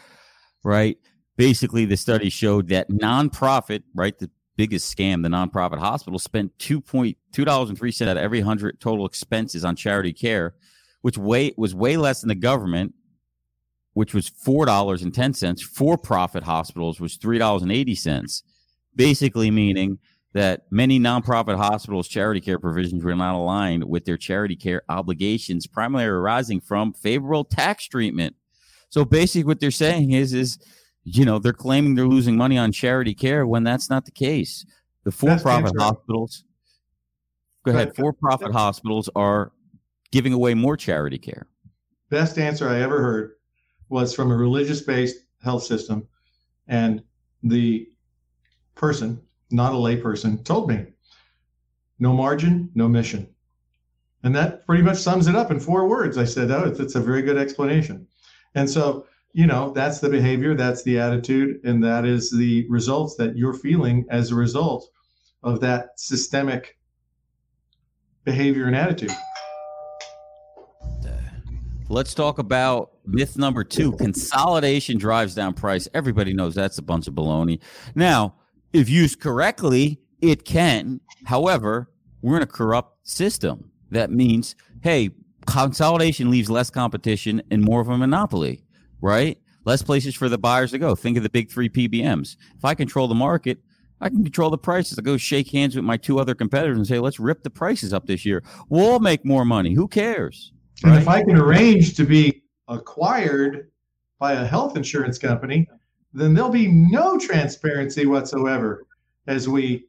right? 0.63 0.97
Basically, 1.35 1.83
the 1.83 1.97
study 1.97 2.29
showed 2.29 2.69
that 2.69 2.89
nonprofit, 2.89 3.83
right, 3.93 4.17
the 4.17 4.29
biggest 4.61 4.95
scam, 4.95 5.23
the 5.23 5.29
nonprofit 5.29 5.79
hospital, 5.79 6.19
spent 6.19 6.51
two 6.59 6.79
point 6.79 7.17
two 7.31 7.43
dollars 7.43 7.69
and 7.69 7.77
three 7.79 7.91
cents 7.91 8.09
out 8.09 8.17
of 8.17 8.23
every 8.23 8.41
hundred 8.41 8.79
total 8.79 9.07
expenses 9.07 9.65
on 9.65 9.75
charity 9.75 10.13
care, 10.13 10.53
which 11.01 11.17
way 11.17 11.51
was 11.57 11.73
way 11.73 11.97
less 11.97 12.21
than 12.21 12.27
the 12.27 12.35
government, 12.35 12.93
which 13.93 14.13
was 14.13 14.29
four 14.29 14.67
dollars 14.67 15.01
and 15.01 15.15
ten 15.15 15.33
cents. 15.33 15.63
For 15.63 15.97
profit 15.97 16.43
hospitals 16.43 16.99
was 16.99 17.15
three 17.15 17.39
dollars 17.39 17.63
and 17.63 17.71
eighty 17.71 17.95
cents. 17.95 18.43
Basically 18.95 19.49
meaning 19.49 19.97
that 20.33 20.61
many 20.69 20.99
nonprofit 20.99 21.57
hospitals' 21.57 22.07
charity 22.07 22.39
care 22.39 22.59
provisions 22.59 23.03
were 23.03 23.15
not 23.15 23.33
aligned 23.33 23.85
with 23.85 24.05
their 24.05 24.17
charity 24.17 24.55
care 24.55 24.83
obligations, 24.89 25.65
primarily 25.65 26.07
arising 26.07 26.61
from 26.61 26.93
favorable 26.93 27.45
tax 27.45 27.87
treatment. 27.87 28.35
So 28.89 29.05
basically, 29.05 29.45
what 29.45 29.59
they're 29.59 29.71
saying 29.71 30.11
is 30.11 30.33
is 30.33 30.59
you 31.03 31.25
know, 31.25 31.39
they're 31.39 31.53
claiming 31.53 31.95
they're 31.95 32.07
losing 32.07 32.37
money 32.37 32.57
on 32.57 32.71
charity 32.71 33.13
care 33.13 33.45
when 33.47 33.63
that's 33.63 33.89
not 33.89 34.05
the 34.05 34.11
case. 34.11 34.65
The 35.03 35.11
for-profit 35.11 35.73
hospitals, 35.77 36.43
go 37.65 37.71
ahead, 37.71 37.95
for-profit 37.95 38.51
hospitals 38.51 39.09
are 39.15 39.51
giving 40.11 40.33
away 40.33 40.53
more 40.53 40.77
charity 40.77 41.17
care. 41.17 41.47
Best 42.09 42.37
answer 42.37 42.69
I 42.69 42.81
ever 42.81 43.01
heard 43.01 43.31
was 43.89 44.13
from 44.13 44.31
a 44.31 44.35
religious-based 44.35 45.17
health 45.43 45.63
system, 45.63 46.07
and 46.67 47.01
the 47.41 47.87
person, 48.75 49.21
not 49.49 49.73
a 49.73 49.77
layperson, 49.77 50.43
told 50.45 50.69
me, 50.69 50.85
"No 51.97 52.13
margin, 52.13 52.69
no 52.75 52.87
mission," 52.87 53.27
and 54.23 54.35
that 54.35 54.65
pretty 54.67 54.83
much 54.83 54.97
sums 54.97 55.27
it 55.27 55.35
up 55.35 55.49
in 55.49 55.59
four 55.59 55.87
words. 55.87 56.17
I 56.17 56.25
said, 56.25 56.51
"Oh, 56.51 56.65
it's, 56.65 56.79
it's 56.79 56.95
a 56.95 57.01
very 57.01 57.23
good 57.23 57.37
explanation," 57.37 58.07
and 58.53 58.69
so 58.69 59.07
you 59.33 59.47
know 59.47 59.71
that's 59.71 59.99
the 59.99 60.09
behavior 60.09 60.55
that's 60.55 60.83
the 60.83 60.99
attitude 60.99 61.59
and 61.63 61.83
that 61.83 62.05
is 62.05 62.29
the 62.31 62.67
results 62.69 63.15
that 63.15 63.37
you're 63.37 63.53
feeling 63.53 64.05
as 64.09 64.31
a 64.31 64.35
result 64.35 64.89
of 65.43 65.59
that 65.59 65.89
systemic 65.97 66.77
behavior 68.23 68.65
and 68.65 68.75
attitude. 68.75 69.11
Uh, 71.03 71.09
let's 71.89 72.13
talk 72.13 72.37
about 72.37 72.91
myth 73.05 73.37
number 73.37 73.63
two. 73.63 73.93
Consolidation 73.93 74.99
drives 74.99 75.33
down 75.33 75.55
price. 75.55 75.87
Everybody 75.95 76.33
knows 76.33 76.53
that's 76.53 76.77
a 76.77 76.83
bunch 76.83 77.07
of 77.07 77.15
baloney. 77.15 77.59
Now 77.95 78.35
if 78.73 78.89
used 78.89 79.19
correctly 79.19 79.99
it 80.21 80.45
can. 80.45 80.99
However 81.25 81.89
we're 82.21 82.37
in 82.37 82.43
a 82.43 82.47
corrupt 82.47 83.07
system. 83.07 83.71
That 83.89 84.11
means 84.11 84.55
hey 84.83 85.11
consolidation 85.47 86.29
leaves 86.29 86.49
less 86.49 86.69
competition 86.69 87.41
and 87.49 87.63
more 87.63 87.81
of 87.81 87.89
a 87.89 87.97
monopoly 87.97 88.63
right? 89.01 89.37
Less 89.65 89.81
places 89.81 90.15
for 90.15 90.29
the 90.29 90.37
buyers 90.37 90.71
to 90.71 90.79
go. 90.79 90.95
Think 90.95 91.17
of 91.17 91.23
the 91.23 91.29
big 91.29 91.51
three 91.51 91.69
PBMs. 91.69 92.37
If 92.57 92.65
I 92.65 92.73
control 92.73 93.07
the 93.07 93.15
market, 93.15 93.59
I 93.99 94.09
can 94.09 94.23
control 94.23 94.49
the 94.49 94.57
prices. 94.57 94.97
I 94.97 95.01
go 95.01 95.17
shake 95.17 95.51
hands 95.51 95.75
with 95.75 95.85
my 95.85 95.97
two 95.97 96.19
other 96.19 96.33
competitors 96.33 96.77
and 96.77 96.87
say, 96.87 96.99
let's 96.99 97.19
rip 97.19 97.43
the 97.43 97.49
prices 97.49 97.93
up 97.93 98.07
this 98.07 98.25
year. 98.25 98.43
We'll 98.69 98.89
all 98.89 98.99
make 98.99 99.23
more 99.23 99.45
money. 99.45 99.73
Who 99.73 99.87
cares? 99.87 100.53
Right? 100.83 100.93
And 100.93 101.01
if 101.01 101.07
I 101.07 101.23
can 101.23 101.37
arrange 101.37 101.95
to 101.95 102.05
be 102.05 102.41
acquired 102.67 103.69
by 104.17 104.33
a 104.33 104.45
health 104.45 104.75
insurance 104.75 105.19
company, 105.19 105.67
then 106.13 106.33
there'll 106.33 106.49
be 106.49 106.67
no 106.67 107.19
transparency 107.19 108.05
whatsoever 108.05 108.85
as 109.27 109.47
we 109.47 109.85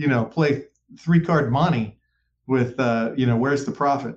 you 0.00 0.06
know, 0.06 0.24
play 0.24 0.64
three 0.98 1.20
card 1.20 1.52
money 1.52 1.98
with, 2.46 2.80
uh, 2.80 3.12
you 3.16 3.26
know, 3.26 3.36
where's 3.36 3.66
the 3.66 3.70
profit? 3.70 4.16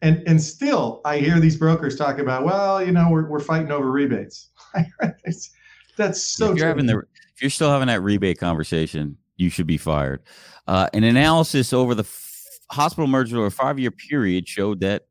And 0.00 0.22
and 0.26 0.40
still, 0.40 1.00
I 1.04 1.18
hear 1.18 1.40
these 1.40 1.56
brokers 1.56 1.96
talk 1.96 2.18
about, 2.18 2.44
well, 2.44 2.84
you 2.84 2.92
know, 2.92 3.08
we're 3.10 3.28
we're 3.28 3.40
fighting 3.40 3.72
over 3.72 3.90
rebates. 3.90 4.50
that's 5.96 6.22
so. 6.22 6.52
If 6.52 6.58
you're 6.58 6.68
having 6.68 6.86
the, 6.86 6.98
if 7.34 7.42
you're 7.42 7.50
still 7.50 7.70
having 7.70 7.88
that 7.88 8.02
rebate 8.02 8.38
conversation, 8.38 9.16
you 9.36 9.50
should 9.50 9.66
be 9.66 9.76
fired. 9.76 10.22
Uh, 10.68 10.88
an 10.92 11.02
analysis 11.02 11.72
over 11.72 11.94
the 11.94 12.04
f- 12.04 12.44
hospital 12.70 13.08
merger 13.08 13.38
over 13.38 13.46
a 13.46 13.50
five 13.50 13.78
year 13.78 13.90
period 13.90 14.46
showed 14.46 14.80
that 14.80 15.08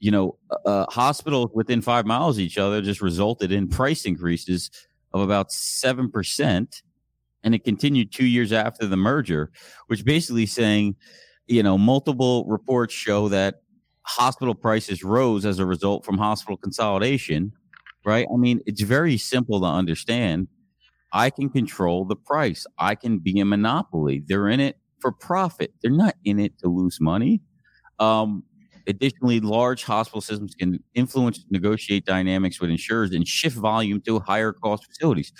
you 0.00 0.10
know, 0.10 0.38
uh, 0.50 0.68
uh, 0.68 0.86
hospitals 0.90 1.50
within 1.54 1.80
five 1.80 2.06
miles 2.06 2.36
of 2.36 2.40
each 2.40 2.58
other 2.58 2.80
just 2.80 3.02
resulted 3.02 3.52
in 3.52 3.68
price 3.68 4.06
increases 4.06 4.70
of 5.12 5.20
about 5.20 5.50
7%. 5.50 6.82
And 7.42 7.54
it 7.54 7.64
continued 7.64 8.10
two 8.10 8.26
years 8.26 8.52
after 8.52 8.86
the 8.86 8.96
merger, 8.96 9.50
which 9.86 10.04
basically 10.04 10.46
saying, 10.46 10.96
you 11.46 11.62
know, 11.62 11.78
multiple 11.78 12.44
reports 12.46 12.94
show 12.94 13.28
that 13.28 13.62
hospital 14.02 14.54
prices 14.54 15.04
rose 15.04 15.44
as 15.44 15.58
a 15.58 15.66
result 15.66 16.04
from 16.04 16.18
hospital 16.18 16.56
consolidation, 16.56 17.52
right? 18.04 18.26
I 18.32 18.36
mean, 18.36 18.60
it's 18.66 18.82
very 18.82 19.16
simple 19.16 19.60
to 19.60 19.66
understand. 19.66 20.48
I 21.12 21.30
can 21.30 21.48
control 21.48 22.04
the 22.04 22.16
price. 22.16 22.66
I 22.78 22.94
can 22.94 23.18
be 23.18 23.40
a 23.40 23.44
monopoly. 23.44 24.22
They're 24.26 24.48
in 24.48 24.60
it 24.60 24.78
for 25.00 25.12
profit. 25.12 25.72
They're 25.82 25.90
not 25.90 26.14
in 26.24 26.38
it 26.38 26.58
to 26.60 26.68
lose 26.68 27.00
money. 27.00 27.42
Um, 27.98 28.44
Additionally, 28.86 29.40
large 29.40 29.84
hospital 29.84 30.20
systems 30.20 30.54
can 30.54 30.82
influence, 30.94 31.44
negotiate 31.50 32.04
dynamics 32.04 32.60
with 32.60 32.70
insurers 32.70 33.12
and 33.12 33.26
shift 33.26 33.56
volume 33.56 34.00
to 34.00 34.18
higher 34.18 34.52
cost 34.52 34.84
facilities. 34.86 35.32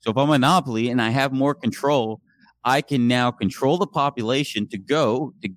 So 0.00 0.10
if 0.10 0.16
I'm 0.16 0.28
a 0.28 0.32
monopoly 0.32 0.90
and 0.90 1.00
I 1.00 1.10
have 1.10 1.32
more 1.32 1.54
control, 1.54 2.20
I 2.64 2.82
can 2.82 3.08
now 3.08 3.30
control 3.30 3.78
the 3.78 3.86
population 3.86 4.68
to 4.68 4.78
go 4.78 5.32
to, 5.42 5.48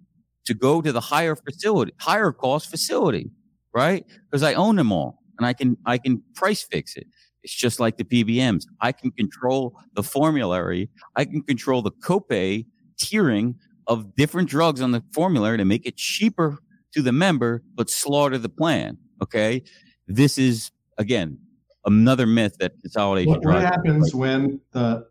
to 0.46 0.54
go 0.54 0.82
to 0.82 0.92
the 0.92 1.02
higher 1.02 1.36
facility, 1.36 1.94
higher 2.00 2.32
cost 2.32 2.70
facility, 2.70 3.32
right? 3.74 4.06
Because 4.30 4.44
I 4.44 4.54
own 4.54 4.76
them 4.76 4.92
all 4.92 5.20
and 5.38 5.46
I 5.46 5.54
can 5.54 5.78
I 5.86 5.98
can 5.98 6.22
price 6.36 6.64
fix 6.64 6.96
it. 6.96 7.08
It's 7.44 7.54
just 7.54 7.80
like 7.80 7.98
the 7.98 8.04
PBMs. 8.04 8.66
I 8.82 8.92
can 8.92 9.12
control 9.12 9.76
the 9.94 10.04
formulary. 10.04 10.90
I 11.16 11.26
can 11.26 11.42
control 11.42 11.82
the 11.82 11.92
copay 11.92 12.66
tiering 12.98 13.56
of 13.88 14.16
different 14.16 14.50
drugs 14.50 14.82
on 14.82 14.92
the 14.92 15.04
formulary 15.12 15.58
to 15.58 15.66
make 15.66 15.86
it 15.86 15.98
cheaper 15.98 16.60
to 16.94 17.02
the 17.02 17.12
member, 17.12 17.64
but 17.76 17.90
slaughter 17.90 18.38
the 18.38 18.50
plan. 18.50 18.98
Okay. 19.22 19.64
This 20.08 20.38
is, 20.38 20.72
again, 20.98 21.40
another 21.86 22.28
myth 22.28 22.58
that 22.60 22.74
consolidation 22.82 23.32
what, 23.32 23.46
what 23.46 23.62
happens 23.62 24.14
when 24.14 24.60
the 24.72 25.08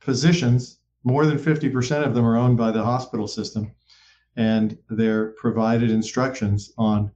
physicians, 0.00 0.78
more 1.04 1.26
than 1.26 1.38
50% 1.38 2.06
of 2.06 2.14
them 2.14 2.24
are 2.24 2.36
owned 2.36 2.56
by 2.56 2.70
the 2.70 2.82
hospital 2.82 3.28
system, 3.28 3.70
and 4.36 4.78
they're 4.88 5.32
provided 5.32 5.90
instructions 5.90 6.72
on 6.78 7.10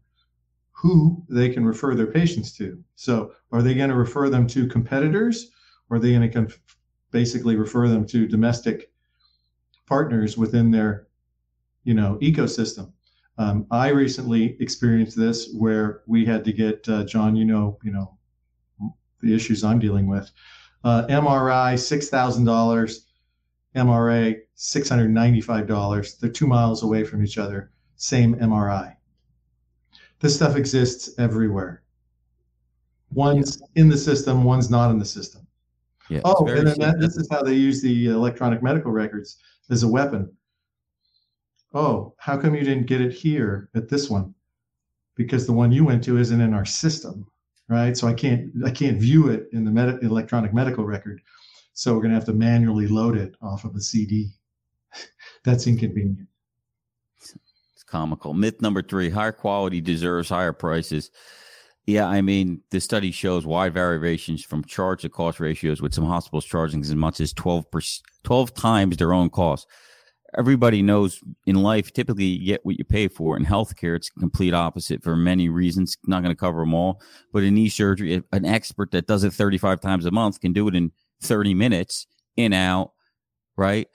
who 0.73 1.25
they 1.29 1.49
can 1.49 1.65
refer 1.65 1.95
their 1.95 2.07
patients 2.07 2.53
to. 2.59 2.83
So, 2.97 3.33
are 3.51 3.63
they 3.63 3.75
going 3.75 3.89
to 3.89 3.97
refer 3.97 4.29
them 4.29 4.47
to 4.49 4.69
competitors, 4.69 5.51
or 5.89 5.97
are 5.97 6.01
they 6.01 6.13
going 6.13 6.31
to 6.31 6.55
basically 7.11 7.57
refer 7.57 7.89
them 7.89 8.07
to 8.09 8.27
domestic 8.27 8.91
partners 9.87 10.37
within 10.37 10.71
their, 10.71 11.07
you 11.85 11.95
know, 11.95 12.19
ecosystem? 12.21 12.93
Um, 13.39 13.67
I 13.71 13.89
recently 13.89 14.57
experienced 14.61 15.17
this 15.17 15.51
where 15.55 16.03
we 16.07 16.25
had 16.25 16.45
to 16.45 16.53
get 16.53 16.87
uh, 16.89 17.05
John. 17.05 17.37
You 17.37 17.47
know, 17.47 17.79
you 17.83 17.93
know, 17.93 18.19
the 19.23 19.35
issues 19.35 19.65
I'm 19.65 19.79
dealing 19.79 20.07
with. 20.07 20.31
Uh, 20.85 21.07
MRI 21.09 21.79
six 21.79 22.09
thousand 22.09 22.45
dollars, 22.45 23.06
MRA 23.77 24.41
six 24.55 24.89
hundred 24.89 25.11
ninety-five 25.11 25.67
dollars. 25.67 26.17
They're 26.17 26.31
two 26.31 26.47
miles 26.47 26.83
away 26.83 27.05
from 27.05 27.25
each 27.25 27.39
other. 27.39 27.71
Same 27.97 28.35
MRI. 28.37 28.95
This 30.21 30.35
stuff 30.35 30.57
exists 30.57 31.11
everywhere. 31.19 31.83
One's 33.13 33.61
yeah. 33.61 33.83
in 33.83 33.89
the 33.89 33.99
system, 33.99 34.45
one's 34.45 34.71
not 34.71 34.91
in 34.91 34.99
the 34.99 35.05
system. 35.05 35.47
Yeah, 36.09 36.21
oh, 36.25 36.47
and 36.47 36.67
then 36.67 36.79
that, 36.79 37.01
this 37.01 37.17
is 37.17 37.29
how 37.31 37.43
they 37.43 37.55
use 37.55 37.83
the 37.83 38.07
electronic 38.07 38.63
medical 38.63 38.93
records 38.93 39.39
as 39.71 39.83
a 39.83 39.89
weapon 39.89 40.31
oh, 41.77 42.15
how 42.17 42.39
come 42.39 42.55
you 42.55 42.65
didn't 42.65 42.87
get 42.87 43.01
it 43.01 43.13
here 43.13 43.69
at 43.75 43.89
this 43.89 44.09
one? 44.09 44.35
Because 45.15 45.47
the 45.47 45.53
one 45.53 45.71
you 45.71 45.85
went 45.85 46.03
to 46.05 46.19
isn't 46.19 46.41
in 46.41 46.55
our 46.55 46.65
system, 46.65 47.27
right? 47.69 47.97
So 47.97 48.09
I 48.09 48.15
can't 48.15 48.51
I 48.65 48.71
can't 48.71 48.99
view 48.99 49.29
it 49.29 49.49
in 49.53 49.65
the 49.65 49.71
med- 49.71 50.03
electronic 50.03 50.53
medical 50.53 50.85
record. 50.85 51.21
So 51.77 51.95
we're 51.95 52.01
gonna 52.01 52.15
have 52.15 52.25
to 52.25 52.33
manually 52.33 52.89
load 52.89 53.19
it 53.19 53.35
off 53.43 53.65
of 53.65 53.77
a 53.77 53.81
CD. 53.81 54.31
That's 55.45 55.67
inconvenient. 55.67 56.27
It's 57.21 57.83
comical. 57.87 58.33
Myth 58.33 58.63
number 58.63 58.81
three: 58.81 59.11
higher 59.11 59.31
quality 59.31 59.83
deserves 59.83 60.31
higher 60.31 60.55
prices. 60.55 61.11
Yeah, 61.85 62.07
I 62.07 62.23
mean, 62.23 62.63
the 62.71 62.81
study 62.81 63.13
shows 63.13 63.45
wide 63.45 63.75
variations 63.75 64.43
from 64.43 64.65
charge 64.65 65.03
to 65.03 65.11
cost 65.11 65.39
ratios, 65.39 65.83
with 65.83 65.93
some 65.93 66.07
hospitals 66.07 66.47
charging 66.47 66.81
as 66.81 66.93
much 66.97 67.21
as 67.21 67.33
12, 67.33 67.71
per, 67.71 67.81
12 68.25 68.55
times 68.55 68.97
their 68.97 69.13
own 69.13 69.31
cost 69.31 69.69
everybody 70.37 70.83
knows 70.83 71.21
in 71.47 71.57
life, 71.57 71.93
typically 71.93 72.25
you 72.25 72.47
get 72.47 72.65
what 72.65 72.79
you 72.79 72.85
pay 72.85 73.09
for. 73.09 73.37
In 73.37 73.45
healthcare, 73.45 73.97
it's 73.97 74.11
complete 74.11 74.55
opposite 74.55 75.03
for 75.03 75.17
many 75.17 75.49
reasons. 75.49 75.97
Not 76.07 76.23
going 76.23 76.35
to 76.35 76.39
cover 76.39 76.61
them 76.61 76.75
all, 76.75 77.01
but 77.33 77.43
in 77.43 77.55
knee 77.55 77.69
surgery, 77.69 78.23
an 78.33 78.45
expert 78.45 78.91
that 78.93 79.07
does 79.07 79.25
it 79.25 79.33
35 79.33 79.81
times 79.81 80.07
a 80.07 80.11
month 80.11 80.41
can 80.41 80.53
do 80.53 80.69
it 80.69 80.75
in 80.75 80.93
30 81.23 81.55
minutes, 81.55 82.07
in 82.37 82.53
out, 82.53 82.93
right? 83.57 83.89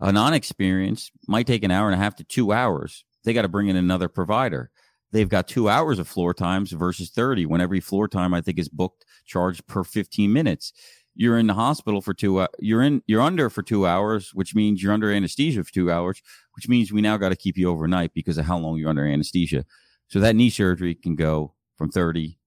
A 0.00 0.10
non-experienced 0.10 1.12
might 1.28 1.46
take 1.46 1.62
an 1.62 1.70
hour 1.70 1.86
and 1.86 1.94
a 1.94 2.02
half 2.02 2.16
to 2.16 2.24
two 2.24 2.52
hours. 2.52 3.04
They 3.24 3.32
got 3.32 3.42
to 3.42 3.48
bring 3.48 3.68
in 3.68 3.76
another 3.76 4.08
provider. 4.08 4.70
They've 5.12 5.28
got 5.28 5.46
two 5.46 5.68
hours 5.68 5.98
of 5.98 6.08
floor 6.08 6.32
times 6.32 6.72
versus 6.72 7.10
30 7.10 7.46
when 7.46 7.60
every 7.60 7.80
floor 7.80 8.08
time 8.08 8.32
I 8.32 8.40
think 8.40 8.58
is 8.58 8.68
booked 8.68 9.04
charged 9.26 9.66
per 9.66 9.84
15 9.84 10.32
minutes 10.32 10.72
you're 11.14 11.38
in 11.38 11.46
the 11.46 11.54
hospital 11.54 12.00
for 12.00 12.14
two 12.14 12.38
uh, 12.38 12.46
you're 12.58 12.82
in 12.82 13.02
you're 13.06 13.20
under 13.20 13.50
for 13.50 13.62
two 13.62 13.86
hours 13.86 14.30
which 14.34 14.54
means 14.54 14.82
you're 14.82 14.92
under 14.92 15.12
anesthesia 15.12 15.62
for 15.62 15.72
two 15.72 15.90
hours 15.90 16.22
which 16.54 16.68
means 16.68 16.92
we 16.92 17.00
now 17.00 17.16
got 17.16 17.28
to 17.28 17.36
keep 17.36 17.56
you 17.56 17.68
overnight 17.68 18.12
because 18.14 18.38
of 18.38 18.46
how 18.46 18.58
long 18.58 18.78
you're 18.78 18.90
under 18.90 19.04
anesthesia 19.04 19.64
so 20.08 20.20
that 20.20 20.36
knee 20.36 20.50
surgery 20.50 20.94
can 20.94 21.14
go 21.14 21.54
from 21.76 21.90
30 21.90 22.38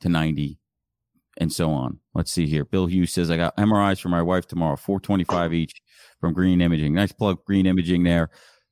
to 0.00 0.08
90 0.08 0.59
and 1.40 1.52
so 1.52 1.70
on. 1.70 1.98
Let's 2.14 2.30
see 2.30 2.46
here. 2.46 2.64
Bill 2.64 2.86
hughes 2.86 3.12
says 3.12 3.30
i 3.30 3.36
got 3.36 3.56
mris 3.56 4.00
for 4.00 4.10
my 4.10 4.22
wife 4.22 4.46
tomorrow 4.46 4.76
425 4.76 5.54
each 5.54 5.82
from 6.20 6.34
green 6.34 6.60
imaging. 6.60 6.94
Nice 6.94 7.12
plug 7.12 7.44
green 7.44 7.66
imaging 7.66 8.04
there. 8.04 8.30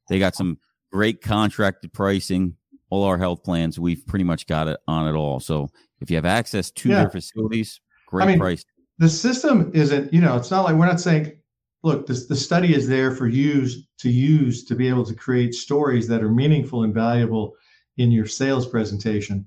They 0.09 0.19
got 0.19 0.37
some 0.37 0.59
great 0.93 1.23
contracted 1.23 1.93
pricing. 1.93 2.55
All 2.91 3.05
our 3.05 3.19
health 3.19 3.43
plans 3.43 3.79
we've 3.81 4.07
pretty 4.07 4.25
much 4.25 4.47
got 4.47 4.69
it 4.69 4.79
on 4.87 5.09
it 5.09 5.17
all. 5.17 5.41
So 5.41 5.69
if 6.01 6.11
you 6.11 6.17
have 6.17 6.25
access 6.25 6.71
to 6.71 6.91
yeah. 6.91 7.01
their 7.01 7.11
facilities 7.11 7.81
great 8.09 8.25
I 8.25 8.27
mean, 8.29 8.39
price. 8.39 8.65
the 8.99 9.09
system 9.09 9.71
isn't, 9.75 10.13
you 10.13 10.21
know, 10.21 10.37
it's 10.37 10.51
not 10.51 10.65
like 10.65 10.75
we're 10.77 10.87
not 10.87 11.01
saying, 11.01 11.33
look, 11.83 12.07
this, 12.07 12.27
the 12.27 12.37
study 12.37 12.75
is 12.75 12.89
there 12.89 13.15
for 13.15 13.29
you 13.29 13.69
to 13.99 14.09
use 14.09 14.65
to 14.65 14.75
be 14.75 14.89
able 14.89 15.05
to 15.05 15.15
create 15.15 15.55
stories 15.55 16.09
that 16.09 16.23
are 16.23 16.31
meaningful 16.31 16.83
and 16.83 16.95
valuable 16.95 17.55
in 17.99 18.11
your 18.11 18.27
sales 18.27 18.67
presentation. 18.67 19.47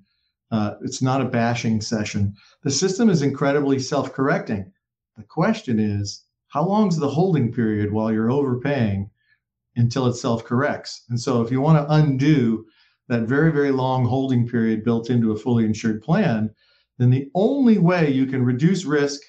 Uh, 0.52 0.76
it's 0.82 1.02
not 1.02 1.22
a 1.22 1.26
bashing 1.26 1.82
session. 1.82 2.36
The 2.64 2.72
system 2.72 3.10
is 3.10 3.22
incredibly 3.22 3.80
self 3.80 4.14
correcting. 4.14 4.72
The 5.18 5.24
question 5.24 5.80
is, 5.80 6.26
how 6.50 6.66
long 6.66 6.90
is 6.90 6.98
the 6.98 7.10
holding 7.10 7.52
period 7.52 7.92
while 7.92 8.12
you're 8.12 8.32
overpaying 8.32 9.10
until 9.76 10.08
it 10.08 10.16
self 10.16 10.44
corrects? 10.44 11.06
And 11.10 11.20
so, 11.20 11.42
if 11.42 11.52
you 11.52 11.62
want 11.62 11.78
to 11.78 11.94
undo 11.94 12.66
that 13.08 13.24
very, 13.24 13.52
very 13.52 13.72
long 13.72 14.06
holding 14.06 14.48
period 14.48 14.84
built 14.84 15.10
into 15.10 15.32
a 15.32 15.38
fully 15.38 15.66
insured 15.66 16.02
plan, 16.02 16.54
then 16.98 17.10
the 17.10 17.30
only 17.34 17.78
way 17.78 18.12
you 18.12 18.26
can 18.26 18.44
reduce 18.44 18.86
risk 18.86 19.22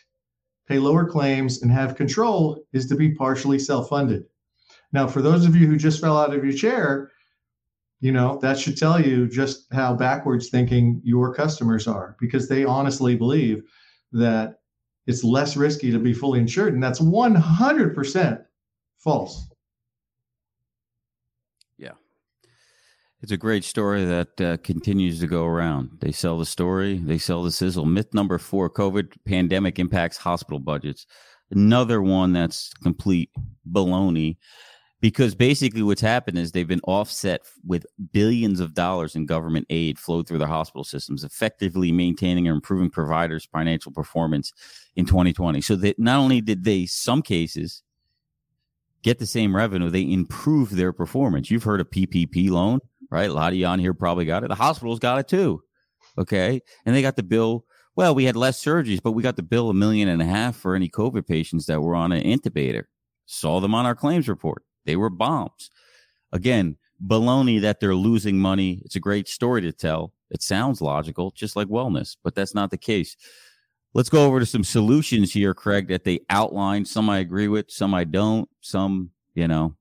pay 0.73 0.79
lower 0.79 1.05
claims, 1.05 1.62
and 1.62 1.71
have 1.71 1.97
control 1.97 2.64
is 2.73 2.87
to 2.87 2.97
be 2.97 3.14
partially 3.14 3.59
self 3.59 3.88
funded. 3.88 4.25
Now, 4.93 5.07
for 5.07 5.23
those 5.23 5.45
of 5.45 5.55
you 5.55 5.67
who 5.67 5.76
just 5.76 6.00
fell 6.00 6.17
out 6.17 6.35
of 6.35 6.45
your 6.45 6.52
chair, 6.52 7.11
you 8.02 8.11
know, 8.11 8.37
that 8.42 8.59
should 8.59 8.76
tell 8.76 9.00
you 9.00 9.28
just 9.28 9.73
how 9.73 9.94
backwards 9.94 10.49
thinking 10.49 11.00
your 11.04 11.32
customers 11.32 11.87
are 11.87 12.16
because 12.18 12.49
they 12.49 12.64
honestly 12.64 13.14
believe 13.14 13.62
that 14.11 14.56
it's 15.06 15.23
less 15.23 15.56
risky 15.56 15.92
to 15.92 16.00
be 16.00 16.12
fully 16.12 16.40
insured. 16.40 16.75
And 16.75 16.82
that's 16.82 16.99
100% 16.99 18.44
false. 18.99 19.49
Yeah. 21.78 21.92
It's 23.21 23.30
a 23.30 23.37
great 23.37 23.62
story 23.62 24.04
that 24.04 24.40
uh, 24.40 24.56
continues 24.64 25.21
to 25.21 25.28
go 25.28 25.47
around. 25.47 25.90
They 26.00 26.11
sell 26.11 26.38
the 26.38 26.44
story, 26.44 26.99
they 26.99 27.18
sell 27.18 27.44
the 27.44 27.52
sizzle. 27.52 27.87
Myth 27.87 28.12
number 28.12 28.37
four 28.38 28.68
COVID 28.68 29.12
pandemic 29.26 29.78
impacts 29.78 30.16
hospital 30.16 30.59
budgets. 30.59 31.06
Another 31.52 32.02
one 32.02 32.32
that's 32.32 32.73
complete 32.82 33.30
baloney 33.71 34.38
because 35.02 35.35
basically 35.35 35.82
what's 35.82 36.00
happened 36.00 36.38
is 36.38 36.52
they've 36.52 36.68
been 36.68 36.80
offset 36.85 37.42
with 37.66 37.85
billions 38.12 38.61
of 38.61 38.73
dollars 38.73 39.16
in 39.16 39.26
government 39.26 39.66
aid 39.68 39.99
flowed 39.99 40.28
through 40.28 40.38
their 40.38 40.47
hospital 40.47 40.85
systems, 40.85 41.25
effectively 41.25 41.90
maintaining 41.90 42.47
or 42.47 42.52
improving 42.52 42.88
providers' 42.88 43.44
financial 43.44 43.90
performance 43.90 44.52
in 44.94 45.04
2020. 45.04 45.61
So 45.61 45.75
that 45.75 45.99
not 45.99 46.21
only 46.21 46.40
did 46.40 46.62
they, 46.62 46.87
some 46.87 47.21
cases, 47.21 47.82
get 49.02 49.18
the 49.18 49.26
same 49.26 49.56
revenue, 49.56 49.90
they 49.90 50.09
improve 50.09 50.71
their 50.71 50.92
performance. 50.92 51.50
You've 51.50 51.64
heard 51.64 51.80
of 51.80 51.90
PPP 51.90 52.49
loan, 52.49 52.78
right? 53.11 53.28
A 53.28 53.32
lot 53.32 53.52
of 53.52 53.59
you 53.59 53.66
on 53.66 53.80
here 53.80 53.94
probably 53.94 54.25
got 54.25 54.44
it. 54.44 54.49
The 54.50 54.54
hospitals 54.54 55.00
got 55.00 55.18
it 55.18 55.26
too. 55.26 55.64
Okay. 56.16 56.61
And 56.87 56.94
they 56.94 57.02
got 57.02 57.16
the 57.16 57.25
bill. 57.25 57.64
Well, 57.97 58.14
we 58.14 58.25
had 58.25 58.37
less 58.37 58.64
surgeries, 58.64 59.02
but 59.02 59.12
we 59.12 59.25
got 59.25 59.35
the 59.35 59.42
bill 59.42 59.68
a 59.68 59.75
million 59.75 60.09
and 60.09 60.23
a 60.23 60.26
half 60.26 60.54
for 60.54 60.76
any 60.76 60.88
COVID 60.88 61.26
patients 61.26 61.66
that 61.66 61.80
were 61.80 61.97
on 61.97 62.12
an 62.12 62.23
intubator. 62.23 62.85
Saw 63.26 63.59
them 63.59 63.75
on 63.75 63.85
our 63.85 63.97
claims 63.97 64.28
report. 64.28 64.62
They 64.84 64.96
were 64.96 65.10
bombs. 65.10 65.70
Again, 66.32 66.76
baloney 67.04 67.60
that 67.60 67.80
they're 67.80 67.94
losing 67.94 68.38
money. 68.38 68.82
It's 68.84 68.96
a 68.96 69.00
great 69.00 69.28
story 69.28 69.60
to 69.62 69.72
tell. 69.72 70.12
It 70.30 70.42
sounds 70.42 70.80
logical, 70.80 71.30
just 71.32 71.56
like 71.56 71.68
wellness, 71.68 72.16
but 72.22 72.34
that's 72.34 72.54
not 72.54 72.70
the 72.70 72.78
case. 72.78 73.16
Let's 73.94 74.08
go 74.08 74.24
over 74.24 74.40
to 74.40 74.46
some 74.46 74.64
solutions 74.64 75.32
here, 75.32 75.52
Craig, 75.52 75.88
that 75.88 76.04
they 76.04 76.20
outlined. 76.30 76.88
Some 76.88 77.10
I 77.10 77.18
agree 77.18 77.48
with, 77.48 77.70
some 77.70 77.92
I 77.92 78.04
don't. 78.04 78.48
Some, 78.60 79.10
you 79.34 79.46
know, 79.46 79.76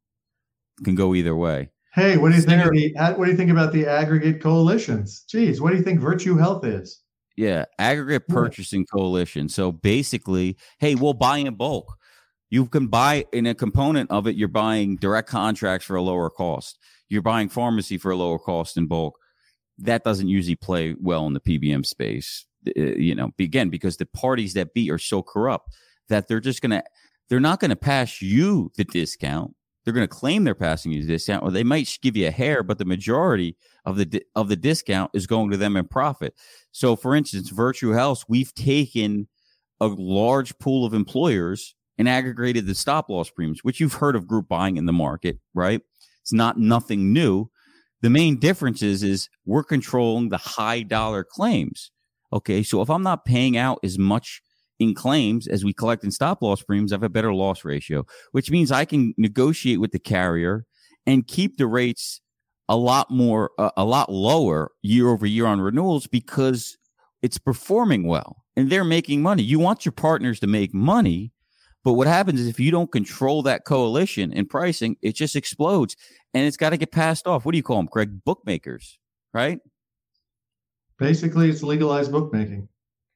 can 0.84 0.96
go 0.96 1.16
either 1.16 1.36
way. 1.36 1.70
Hey, 1.94 2.18
what 2.18 2.30
do 2.30 2.36
you 2.36 2.42
think? 2.42 2.62
The, 2.62 3.14
what 3.16 3.26
do 3.26 3.32
you 3.32 3.38
think 3.38 3.52
about 3.52 3.72
the 3.72 3.86
aggregate 3.86 4.42
coalitions? 4.42 5.24
Geez, 5.30 5.62
what 5.62 5.72
do 5.72 5.78
you 5.78 5.84
think 5.84 6.00
Virtue 6.02 6.36
Health 6.36 6.66
is? 6.66 7.02
Yeah, 7.38 7.66
aggregate 7.80 8.28
purchasing 8.28 8.86
coalition. 8.86 9.48
So 9.48 9.72
basically, 9.72 10.58
hey, 10.80 10.96
we'll 10.96 11.14
buy 11.14 11.38
in 11.38 11.56
bulk. 11.56 11.98
You 12.52 12.66
can 12.68 12.88
buy 12.88 13.26
in 13.32 13.48
a 13.48 13.56
component 13.56 14.12
of 14.12 14.28
it. 14.28 14.36
You're 14.36 14.50
buying 14.50 14.98
direct 14.98 15.30
contracts 15.30 15.88
for 15.88 15.96
a 15.96 16.02
lower 16.02 16.30
cost. 16.30 16.78
You're 17.08 17.22
buying 17.22 17.48
pharmacy 17.48 17.98
for 17.98 18.12
a 18.12 18.18
lower 18.18 18.38
cost 18.38 18.76
in 18.78 18.88
bulk. 18.88 19.18
That 19.78 20.04
doesn't 20.04 20.28
usually 20.28 20.58
play 20.58 20.94
well 21.00 21.26
in 21.28 21.34
the 21.34 21.40
PBM 21.40 21.86
space. 21.86 22.46
Uh, 22.68 22.82
you 22.82 23.16
know, 23.16 23.32
again, 23.40 23.70
because 23.70 23.98
the 23.98 24.06
parties 24.06 24.54
that 24.54 24.74
beat 24.74 24.92
are 24.92 25.00
so 25.00 25.24
corrupt 25.24 25.74
that 26.10 26.28
they're 26.28 26.42
just 26.42 26.62
going 26.62 26.72
to, 26.72 26.84
they're 27.30 27.40
not 27.40 27.62
going 27.62 27.70
to 27.70 27.78
pass 27.78 28.22
you 28.22 28.70
the 28.76 28.84
discount. 28.84 29.56
They're 29.84 29.94
going 29.94 30.08
to 30.08 30.14
claim 30.14 30.44
they're 30.44 30.54
passing 30.54 30.92
you 30.92 31.02
the 31.02 31.08
discount, 31.08 31.44
or 31.44 31.52
they 31.52 31.64
might 31.64 31.98
give 32.02 32.16
you 32.18 32.28
a 32.28 32.32
hair, 32.32 32.64
but 32.64 32.78
the 32.78 32.86
majority 32.86 33.58
of 33.86 33.98
the 33.98 34.22
of 34.36 34.48
the 34.48 34.56
discount 34.56 35.10
is 35.16 35.26
going 35.26 35.50
to 35.50 35.58
them 35.58 35.76
in 35.76 35.88
profit. 35.88 36.36
So, 36.72 36.96
for 36.96 37.16
instance, 37.16 37.50
Virtue 37.50 37.92
Health, 37.92 38.26
we've 38.28 38.54
taken 38.54 39.28
a 39.80 39.88
large 39.88 40.60
pool 40.60 40.86
of 40.86 40.94
employers 40.94 41.74
and 42.02 42.10
aggregated 42.10 42.66
the 42.66 42.74
stop 42.74 43.10
loss 43.12 43.30
premiums, 43.30 43.64
which 43.64 43.80
you've 43.80 43.94
heard 43.94 44.16
of 44.16 44.26
group 44.26 44.48
buying 44.48 44.76
in 44.76 44.88
the 44.88 44.92
market, 44.92 45.38
right? 45.54 45.82
It's 46.24 46.34
not 46.34 46.58
nothing 46.58 47.14
new. 47.14 47.52
The 48.02 48.10
main 48.10 48.40
difference 48.40 48.82
is, 48.82 49.04
is 49.04 49.30
we're 49.46 49.64
controlling 49.64 50.30
the 50.30 50.38
high 50.38 50.82
dollar 50.82 51.24
claims. 51.24 51.92
Okay. 52.34 52.64
So 52.64 52.82
if 52.82 52.90
I'm 52.90 53.04
not 53.04 53.24
paying 53.24 53.56
out 53.56 53.78
as 53.84 54.00
much 54.00 54.42
in 54.80 54.96
claims 54.96 55.46
as 55.46 55.64
we 55.64 55.74
collect 55.74 56.04
in 56.04 56.10
stop 56.10 56.42
loss 56.42 56.64
premiums, 56.64 56.92
I 56.92 56.96
have 56.96 57.04
a 57.04 57.10
better 57.10 57.36
loss 57.36 57.64
ratio, 57.64 58.04
which 58.32 58.50
means 58.50 58.72
I 58.72 58.84
can 58.84 59.14
negotiate 59.20 59.80
with 59.80 59.92
the 59.92 60.00
carrier 60.00 60.66
and 61.06 61.28
keep 61.28 61.58
the 61.58 61.68
rates 61.68 62.20
a 62.68 62.76
lot 62.76 63.12
more, 63.12 63.52
uh, 63.60 63.70
a 63.78 63.86
lot 63.86 64.12
lower 64.12 64.72
year 64.82 65.08
over 65.10 65.28
year 65.28 65.46
on 65.46 65.62
renewals 65.62 66.08
because 66.08 66.80
it's 67.22 67.38
performing 67.38 68.08
well 68.08 68.38
and 68.56 68.72
they're 68.72 68.84
making 68.84 69.22
money. 69.22 69.44
You 69.44 69.60
want 69.60 69.86
your 69.86 69.92
partners 69.92 70.40
to 70.40 70.48
make 70.48 70.74
money. 70.74 71.32
But 71.84 71.94
what 71.94 72.08
happens 72.08 72.40
is 72.40 72.48
if 72.48 72.60
you 72.60 72.72
don't 72.72 72.92
control 72.92 73.42
that 73.44 73.66
coalition 73.66 74.32
in 74.34 74.46
pricing, 74.46 74.98
it 75.02 75.16
just 75.16 75.36
explodes 75.36 75.96
and 76.34 76.46
it's 76.46 76.58
got 76.58 76.70
to 76.72 76.78
get 76.78 76.92
passed 76.92 77.28
off. 77.28 77.46
What 77.46 77.54
do 77.54 77.58
you 77.58 77.64
call 77.64 77.78
them, 77.78 77.88
Craig? 77.88 78.24
Bookmakers, 78.24 79.00
right? 79.34 79.60
Basically, 81.00 81.50
it's 81.50 81.64
legalized 81.64 82.12
bookmaking. 82.12 82.68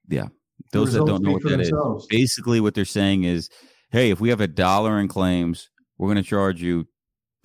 Yeah. 0.07 0.27
Those 0.71 0.93
that 0.93 1.05
don't 1.05 1.21
know 1.21 1.33
what 1.33 1.43
that 1.43 1.57
themselves. 1.57 2.03
is, 2.03 2.07
basically 2.07 2.59
what 2.59 2.73
they're 2.73 2.85
saying 2.85 3.23
is, 3.23 3.49
hey, 3.91 4.09
if 4.09 4.19
we 4.19 4.29
have 4.29 4.41
a 4.41 4.47
dollar 4.47 4.99
in 4.99 5.07
claims, 5.07 5.69
we're 5.97 6.07
going 6.07 6.23
to 6.23 6.27
charge 6.27 6.61
you 6.61 6.87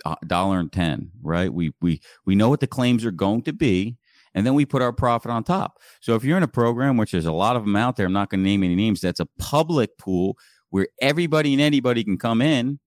a 0.05 0.15
dollar 0.25 0.59
and 0.59 0.71
ten, 0.71 1.11
right? 1.21 1.53
We 1.53 1.73
we 1.81 2.01
we 2.25 2.35
know 2.35 2.49
what 2.49 2.59
the 2.59 2.67
claims 2.67 3.05
are 3.05 3.11
going 3.11 3.43
to 3.43 3.53
be, 3.53 3.97
and 4.33 4.45
then 4.45 4.55
we 4.55 4.65
put 4.65 4.81
our 4.81 4.91
profit 4.93 5.29
on 5.29 5.43
top. 5.43 5.79
So 6.01 6.15
if 6.15 6.23
you're 6.23 6.37
in 6.37 6.43
a 6.43 6.47
program, 6.47 6.97
which 6.97 7.11
there's 7.11 7.25
a 7.25 7.31
lot 7.31 7.55
of 7.55 7.63
them 7.63 7.75
out 7.75 7.95
there, 7.95 8.07
I'm 8.07 8.13
not 8.13 8.29
going 8.29 8.43
to 8.43 8.49
name 8.49 8.63
any 8.63 8.75
names. 8.75 9.01
That's 9.01 9.19
a 9.19 9.27
public 9.37 9.97
pool 9.97 10.37
where 10.71 10.87
everybody 10.99 11.53
and 11.53 11.61
anybody 11.61 12.03
can 12.03 12.17
come 12.17 12.41
in. 12.41 12.79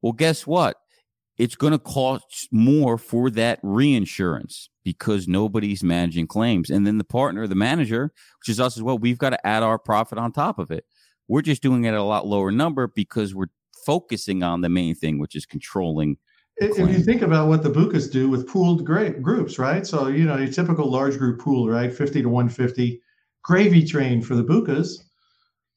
Well, 0.00 0.12
guess 0.12 0.46
what? 0.46 0.78
It's 1.38 1.54
going 1.54 1.72
to 1.72 1.78
cost 1.78 2.48
more 2.50 2.98
for 2.98 3.30
that 3.30 3.58
reinsurance 3.62 4.70
because 4.84 5.28
nobody's 5.28 5.82
managing 5.82 6.26
claims. 6.26 6.70
And 6.70 6.86
then 6.86 6.98
the 6.98 7.04
partner, 7.04 7.46
the 7.46 7.54
manager, 7.54 8.12
which 8.40 8.48
is 8.48 8.60
us 8.60 8.76
as 8.76 8.82
well, 8.82 8.98
we've 8.98 9.18
got 9.18 9.30
to 9.30 9.46
add 9.46 9.62
our 9.62 9.78
profit 9.78 10.18
on 10.18 10.32
top 10.32 10.58
of 10.58 10.70
it. 10.70 10.84
We're 11.28 11.42
just 11.42 11.62
doing 11.62 11.84
it 11.84 11.88
at 11.88 11.94
a 11.94 12.02
lot 12.02 12.26
lower 12.26 12.50
number 12.50 12.86
because 12.86 13.34
we're 13.34 13.46
focusing 13.84 14.42
on 14.42 14.60
the 14.60 14.68
main 14.68 14.94
thing, 14.94 15.18
which 15.18 15.34
is 15.34 15.46
controlling. 15.46 16.16
If 16.58 16.78
you 16.78 17.02
think 17.02 17.22
about 17.22 17.48
what 17.48 17.62
the 17.62 17.70
BUCAs 17.70 18.12
do 18.12 18.28
with 18.28 18.46
pooled 18.46 18.84
groups, 18.84 19.58
right? 19.58 19.86
So, 19.86 20.08
you 20.08 20.24
know, 20.24 20.36
your 20.36 20.52
typical 20.52 20.90
large 20.90 21.18
group 21.18 21.40
pool, 21.40 21.68
right? 21.68 21.92
50 21.92 22.22
to 22.22 22.28
150, 22.28 23.00
gravy 23.42 23.84
train 23.84 24.20
for 24.20 24.34
the 24.34 24.44
BUCAs. 24.44 24.98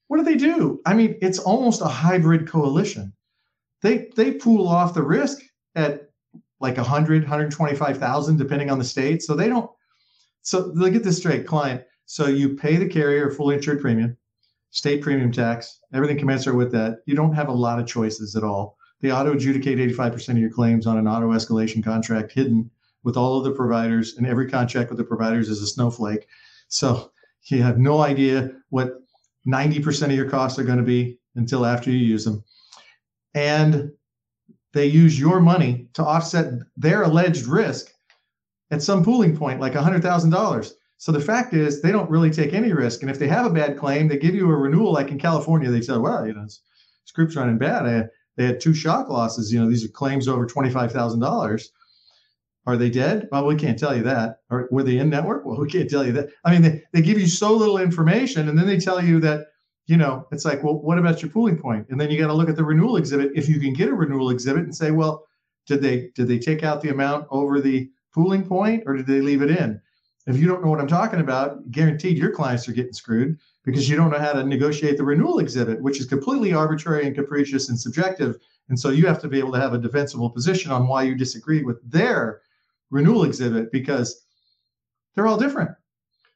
What 0.07 0.17
do 0.17 0.23
they 0.23 0.35
do? 0.35 0.81
I 0.85 0.93
mean, 0.93 1.17
it's 1.21 1.39
almost 1.39 1.81
a 1.81 1.85
hybrid 1.85 2.47
coalition. 2.47 3.13
They 3.81 4.09
they 4.15 4.33
pool 4.33 4.67
off 4.67 4.93
the 4.93 5.03
risk 5.03 5.41
at 5.75 6.09
like 6.59 6.77
100, 6.77 7.23
125,000, 7.23 8.37
depending 8.37 8.69
on 8.69 8.79
the 8.79 8.85
state. 8.85 9.21
So 9.21 9.35
they 9.35 9.47
don't, 9.47 9.69
so 10.41 10.71
they 10.71 10.89
get 10.89 11.03
this 11.03 11.17
straight 11.17 11.45
client. 11.45 11.83
So 12.05 12.27
you 12.27 12.55
pay 12.55 12.77
the 12.77 12.87
carrier 12.87 13.27
a 13.27 13.33
fully 13.33 13.55
insured 13.55 13.81
premium, 13.81 14.15
state 14.71 15.01
premium 15.01 15.31
tax, 15.31 15.79
everything 15.93 16.17
commensurate 16.17 16.55
with 16.55 16.71
that. 16.71 16.99
You 17.05 17.15
don't 17.15 17.33
have 17.33 17.49
a 17.49 17.53
lot 17.53 17.79
of 17.79 17.87
choices 17.87 18.35
at 18.35 18.43
all. 18.43 18.77
They 19.01 19.11
auto 19.11 19.33
adjudicate 19.33 19.77
85% 19.95 20.29
of 20.29 20.37
your 20.37 20.49
claims 20.49 20.87
on 20.87 20.97
an 20.97 21.07
auto 21.07 21.31
escalation 21.31 21.83
contract 21.83 22.31
hidden 22.31 22.69
with 23.03 23.17
all 23.17 23.37
of 23.37 23.43
the 23.43 23.51
providers, 23.51 24.15
and 24.17 24.25
every 24.25 24.49
contract 24.49 24.89
with 24.89 24.97
the 24.97 25.03
providers 25.03 25.49
is 25.49 25.61
a 25.61 25.67
snowflake. 25.67 26.27
So 26.69 27.11
you 27.43 27.61
have 27.61 27.77
no 27.77 28.01
idea 28.01 28.51
what 28.69 29.01
90% 29.47 30.03
of 30.03 30.11
your 30.11 30.29
costs 30.29 30.59
are 30.59 30.63
going 30.63 30.77
to 30.77 30.83
be 30.83 31.19
until 31.35 31.65
after 31.65 31.91
you 31.91 31.97
use 31.97 32.25
them. 32.25 32.43
And 33.33 33.91
they 34.73 34.85
use 34.85 35.19
your 35.19 35.39
money 35.39 35.87
to 35.93 36.03
offset 36.03 36.53
their 36.75 37.03
alleged 37.03 37.45
risk 37.45 37.91
at 38.71 38.81
some 38.81 39.03
pooling 39.03 39.35
point, 39.35 39.59
like 39.59 39.73
$100,000. 39.73 40.71
So 40.97 41.11
the 41.11 41.19
fact 41.19 41.53
is, 41.53 41.81
they 41.81 41.91
don't 41.91 42.09
really 42.09 42.31
take 42.31 42.53
any 42.53 42.73
risk. 42.73 43.01
And 43.01 43.11
if 43.11 43.19
they 43.19 43.27
have 43.27 43.45
a 43.45 43.53
bad 43.53 43.77
claim, 43.77 44.07
they 44.07 44.17
give 44.17 44.33
you 44.35 44.49
a 44.49 44.55
renewal. 44.55 44.91
Like 44.93 45.11
in 45.11 45.19
California, 45.19 45.69
they 45.69 45.81
said, 45.81 45.97
well, 45.97 46.25
you 46.25 46.33
know, 46.33 46.43
this, 46.43 46.61
group's 47.13 47.35
running 47.35 47.57
bad. 47.57 47.85
I, 47.85 48.05
they 48.35 48.45
had 48.45 48.59
two 48.59 48.73
shock 48.73 49.09
losses. 49.09 49.53
You 49.53 49.61
know, 49.61 49.69
these 49.69 49.85
are 49.85 49.89
claims 49.89 50.27
over 50.27 50.45
$25,000. 50.45 51.67
Are 52.65 52.77
they 52.77 52.89
dead? 52.89 53.27
Well, 53.31 53.45
we 53.45 53.55
can't 53.55 53.77
tell 53.77 53.95
you 53.95 54.03
that. 54.03 54.39
Or 54.49 54.67
were 54.71 54.83
they 54.83 54.97
in 54.97 55.09
network? 55.09 55.45
Well, 55.45 55.59
we 55.59 55.69
can't 55.69 55.89
tell 55.89 56.05
you 56.05 56.11
that. 56.13 56.29
I 56.43 56.51
mean, 56.51 56.61
they, 56.63 56.83
they 56.93 57.01
give 57.01 57.19
you 57.19 57.27
so 57.27 57.53
little 57.53 57.77
information 57.77 58.49
and 58.49 58.57
then 58.57 58.65
they 58.65 58.79
tell 58.79 59.03
you 59.03 59.19
that 59.19 59.47
you 59.87 59.97
know, 59.97 60.27
it's 60.31 60.45
like, 60.45 60.63
well, 60.63 60.75
what 60.75 60.97
about 60.97 61.21
your 61.21 61.31
pooling 61.31 61.57
point? 61.57 61.87
And 61.89 61.99
then 61.99 62.09
you 62.09 62.19
got 62.19 62.27
to 62.27 62.33
look 62.33 62.49
at 62.49 62.55
the 62.55 62.63
renewal 62.63 62.97
exhibit 62.97 63.31
if 63.35 63.47
you 63.47 63.59
can 63.59 63.73
get 63.73 63.89
a 63.89 63.93
renewal 63.93 64.31
exhibit 64.31 64.63
and 64.63 64.75
say, 64.75 64.91
well, 64.91 65.27
did 65.67 65.81
they 65.81 66.11
did 66.15 66.27
they 66.27 66.39
take 66.39 66.63
out 66.63 66.81
the 66.81 66.89
amount 66.89 67.27
over 67.29 67.59
the 67.59 67.89
pooling 68.13 68.45
point 68.45 68.83
or 68.85 68.95
did 68.95 69.07
they 69.07 69.21
leave 69.21 69.41
it 69.41 69.51
in? 69.51 69.79
If 70.27 70.37
you 70.37 70.47
don't 70.47 70.63
know 70.63 70.71
what 70.71 70.79
I'm 70.79 70.87
talking 70.87 71.19
about, 71.19 71.69
guaranteed 71.69 72.17
your 72.17 72.31
clients 72.31 72.67
are 72.67 72.71
getting 72.71 72.93
screwed 72.93 73.37
because 73.63 73.87
you 73.87 73.95
don't 73.95 74.09
know 74.09 74.19
how 74.19 74.33
to 74.33 74.43
negotiate 74.43 74.97
the 74.97 75.03
renewal 75.03 75.37
exhibit, 75.37 75.81
which 75.81 75.99
is 75.99 76.07
completely 76.07 76.51
arbitrary 76.51 77.05
and 77.05 77.15
capricious 77.15 77.69
and 77.69 77.79
subjective. 77.79 78.37
And 78.69 78.79
so 78.79 78.89
you 78.89 79.05
have 79.05 79.21
to 79.21 79.27
be 79.27 79.37
able 79.37 79.51
to 79.51 79.59
have 79.59 79.73
a 79.73 79.77
defensible 79.77 80.31
position 80.31 80.71
on 80.71 80.87
why 80.87 81.03
you 81.03 81.13
disagree 81.13 81.63
with 81.63 81.79
their 81.89 82.41
renewal 82.91 83.23
exhibit 83.23 83.71
because 83.71 84.25
they're 85.15 85.27
all 85.27 85.37
different. 85.37 85.71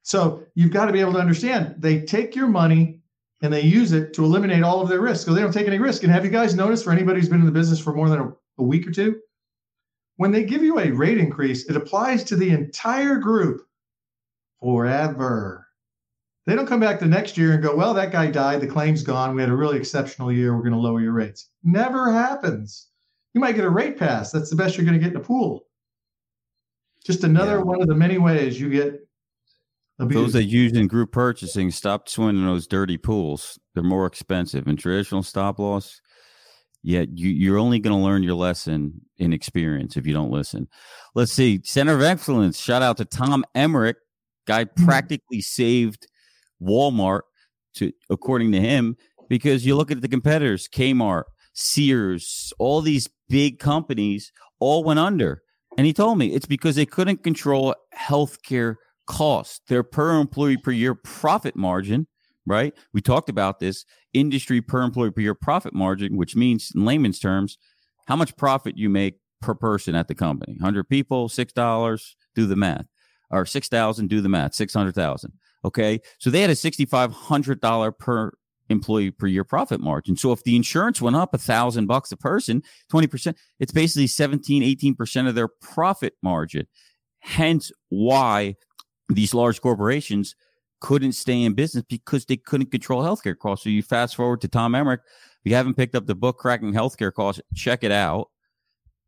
So 0.01 0.43
you've 0.55 0.71
got 0.71 0.85
to 0.85 0.93
be 0.93 1.01
able 1.01 1.13
to 1.13 1.19
understand 1.19 1.75
they 1.77 2.01
take 2.01 2.35
your 2.35 2.47
money 2.47 2.99
and 3.41 3.53
they 3.53 3.61
use 3.61 3.91
it 3.91 4.13
to 4.13 4.23
eliminate 4.25 4.63
all 4.63 4.81
of 4.81 4.89
their 4.89 5.01
risk. 5.01 5.25
So 5.25 5.33
they 5.33 5.41
don't 5.41 5.53
take 5.53 5.67
any 5.67 5.79
risk. 5.79 6.03
And 6.03 6.11
have 6.11 6.25
you 6.25 6.31
guys 6.31 6.55
noticed 6.55 6.83
for 6.83 6.91
anybody 6.91 7.19
who's 7.19 7.29
been 7.29 7.39
in 7.39 7.45
the 7.45 7.51
business 7.51 7.79
for 7.79 7.93
more 7.93 8.09
than 8.09 8.19
a, 8.19 8.33
a 8.57 8.63
week 8.63 8.87
or 8.87 8.91
two? 8.91 9.19
When 10.17 10.31
they 10.31 10.43
give 10.43 10.63
you 10.63 10.79
a 10.79 10.91
rate 10.91 11.17
increase, 11.17 11.69
it 11.69 11.77
applies 11.77 12.23
to 12.25 12.35
the 12.35 12.49
entire 12.49 13.15
group 13.15 13.61
forever. 14.59 15.67
They 16.45 16.55
don't 16.55 16.67
come 16.67 16.79
back 16.79 16.99
the 16.99 17.05
next 17.05 17.37
year 17.37 17.53
and 17.53 17.63
go, 17.63 17.75
well, 17.75 17.93
that 17.93 18.11
guy 18.11 18.29
died, 18.29 18.59
the 18.59 18.67
claim's 18.67 19.03
gone, 19.03 19.35
we 19.35 19.41
had 19.41 19.51
a 19.51 19.55
really 19.55 19.77
exceptional 19.77 20.31
year, 20.31 20.55
we're 20.55 20.63
going 20.63 20.73
to 20.73 20.79
lower 20.79 20.99
your 20.99 21.13
rates. 21.13 21.49
Never 21.63 22.11
happens. 22.11 22.87
You 23.33 23.41
might 23.41 23.55
get 23.55 23.65
a 23.65 23.69
rate 23.69 23.97
pass. 23.97 24.31
That's 24.31 24.49
the 24.49 24.55
best 24.55 24.75
you're 24.75 24.85
going 24.85 24.97
to 24.97 25.03
get 25.03 25.13
in 25.13 25.21
a 25.21 25.23
pool. 25.23 25.67
Just 27.09 27.23
another 27.23 27.57
yeah. 27.57 27.63
one 27.63 27.81
of 27.81 27.87
the 27.87 27.95
many 27.95 28.19
ways 28.19 28.61
you 28.61 28.69
get 28.69 29.03
those 29.97 30.33
that 30.33 30.43
use 30.43 30.73
in 30.73 30.85
group 30.85 31.11
purchasing, 31.11 31.71
stop 31.71 32.07
swimming 32.07 32.37
in 32.37 32.45
those 32.45 32.67
dirty 32.67 32.97
pools. 32.97 33.57
They're 33.73 33.83
more 33.83 34.05
expensive. 34.05 34.67
And 34.67 34.77
traditional 34.77 35.23
stop 35.23 35.57
loss, 35.57 36.01
yeah, 36.83 37.05
you, 37.11 37.29
you're 37.29 37.57
only 37.57 37.79
going 37.79 37.97
to 37.97 38.03
learn 38.03 38.21
your 38.21 38.35
lesson 38.35 39.01
in 39.17 39.33
experience 39.33 39.97
if 39.97 40.05
you 40.05 40.13
don't 40.13 40.29
listen. 40.29 40.67
Let's 41.15 41.33
see. 41.33 41.61
Center 41.63 41.95
of 41.95 42.01
Excellence. 42.03 42.59
Shout 42.59 42.83
out 42.83 42.97
to 42.97 43.05
Tom 43.05 43.43
Emerick. 43.55 43.97
Guy 44.45 44.65
hmm. 44.65 44.85
practically 44.85 45.41
saved 45.41 46.07
Walmart, 46.61 47.21
to 47.77 47.91
according 48.11 48.51
to 48.51 48.61
him, 48.61 48.97
because 49.29 49.65
you 49.65 49.75
look 49.75 49.89
at 49.89 50.01
the 50.01 50.07
competitors: 50.07 50.67
Kmart, 50.69 51.23
Sears, 51.53 52.53
all 52.59 52.81
these 52.81 53.09
big 53.27 53.57
companies 53.57 54.31
all 54.59 54.83
went 54.83 54.99
under. 54.99 55.41
And 55.79 55.85
he 55.85 55.93
told 55.93 56.17
me 56.17 56.33
it's 56.33 56.45
because 56.45 56.75
they 56.75 56.85
couldn't 56.85 57.23
control 57.23 57.73
healthcare 57.97 58.75
costs. 59.07 59.61
Their 59.69 59.81
per 59.81 60.19
employee 60.19 60.57
per 60.57 60.71
year 60.71 60.93
profit 60.93 61.55
margin, 61.55 62.05
right? 62.45 62.73
We 62.93 62.99
talked 62.99 63.29
about 63.29 63.61
this 63.61 63.85
industry 64.11 64.61
per 64.61 64.81
employee 64.81 65.11
per 65.11 65.21
year 65.21 65.35
profit 65.35 65.73
margin, 65.73 66.17
which 66.17 66.35
means 66.35 66.69
in 66.75 66.83
layman's 66.83 67.17
terms, 67.17 67.57
how 68.07 68.17
much 68.17 68.35
profit 68.35 68.77
you 68.77 68.89
make 68.89 69.21
per 69.39 69.55
person 69.55 69.95
at 69.95 70.09
the 70.09 70.15
company. 70.15 70.57
100 70.59 70.89
people, 70.89 71.29
$6, 71.29 72.01
do 72.35 72.45
the 72.45 72.57
math. 72.57 72.87
Or 73.31 73.45
6,000, 73.45 74.09
do 74.09 74.19
the 74.19 74.27
math, 74.27 74.55
600,000. 74.55 75.31
Okay. 75.63 76.01
So 76.19 76.29
they 76.29 76.41
had 76.41 76.49
a 76.49 76.55
$6,500 76.55 77.97
per 77.97 78.33
employee 78.69 79.11
per 79.11 79.27
year 79.27 79.43
profit 79.43 79.81
margin. 79.81 80.15
So 80.15 80.31
if 80.31 80.43
the 80.43 80.55
insurance 80.55 81.01
went 81.01 81.15
up 81.15 81.33
a 81.33 81.37
thousand 81.37 81.87
bucks 81.87 82.11
a 82.11 82.17
person, 82.17 82.63
20%, 82.91 83.35
it's 83.59 83.71
basically 83.71 84.07
17, 84.07 84.63
18% 84.63 85.27
of 85.27 85.35
their 85.35 85.47
profit 85.47 86.13
margin. 86.21 86.67
Hence 87.19 87.71
why 87.89 88.55
these 89.09 89.33
large 89.33 89.61
corporations 89.61 90.35
couldn't 90.81 91.13
stay 91.13 91.43
in 91.43 91.53
business 91.53 91.83
because 91.89 92.25
they 92.25 92.37
couldn't 92.37 92.71
control 92.71 93.03
healthcare 93.03 93.37
costs. 93.37 93.63
So 93.63 93.69
you 93.69 93.83
fast 93.83 94.15
forward 94.15 94.41
to 94.41 94.47
Tom 94.47 94.75
Emerick. 94.75 95.01
If 95.43 95.49
you 95.49 95.55
haven't 95.55 95.75
picked 95.75 95.95
up 95.95 96.05
the 96.05 96.15
book 96.15 96.37
Cracking 96.37 96.73
Healthcare 96.73 97.13
Costs, 97.13 97.41
check 97.55 97.83
it 97.83 97.91
out. 97.91 98.29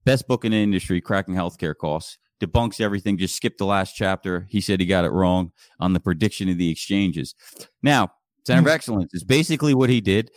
Best 0.05 0.27
book 0.27 0.45
in 0.45 0.51
the 0.51 0.57
industry, 0.57 1.01
Cracking 1.01 1.35
Healthcare 1.35 1.75
Costs. 1.75 2.17
Debunks 2.39 2.81
everything. 2.81 3.17
Just 3.17 3.35
skip 3.35 3.57
the 3.57 3.65
last 3.65 3.95
chapter. 3.95 4.47
He 4.49 4.61
said 4.61 4.79
he 4.79 4.85
got 4.85 5.05
it 5.05 5.11
wrong 5.11 5.51
on 5.79 5.93
the 5.93 5.99
prediction 5.99 6.49
of 6.49 6.57
the 6.57 6.71
exchanges. 6.71 7.35
Now, 7.83 8.11
Center 8.45 8.59
of 8.59 8.65
hmm. 8.65 8.71
Excellence 8.71 9.13
is 9.13 9.23
basically 9.23 9.73
what 9.73 9.89
he 9.89 10.01
did. 10.01 10.31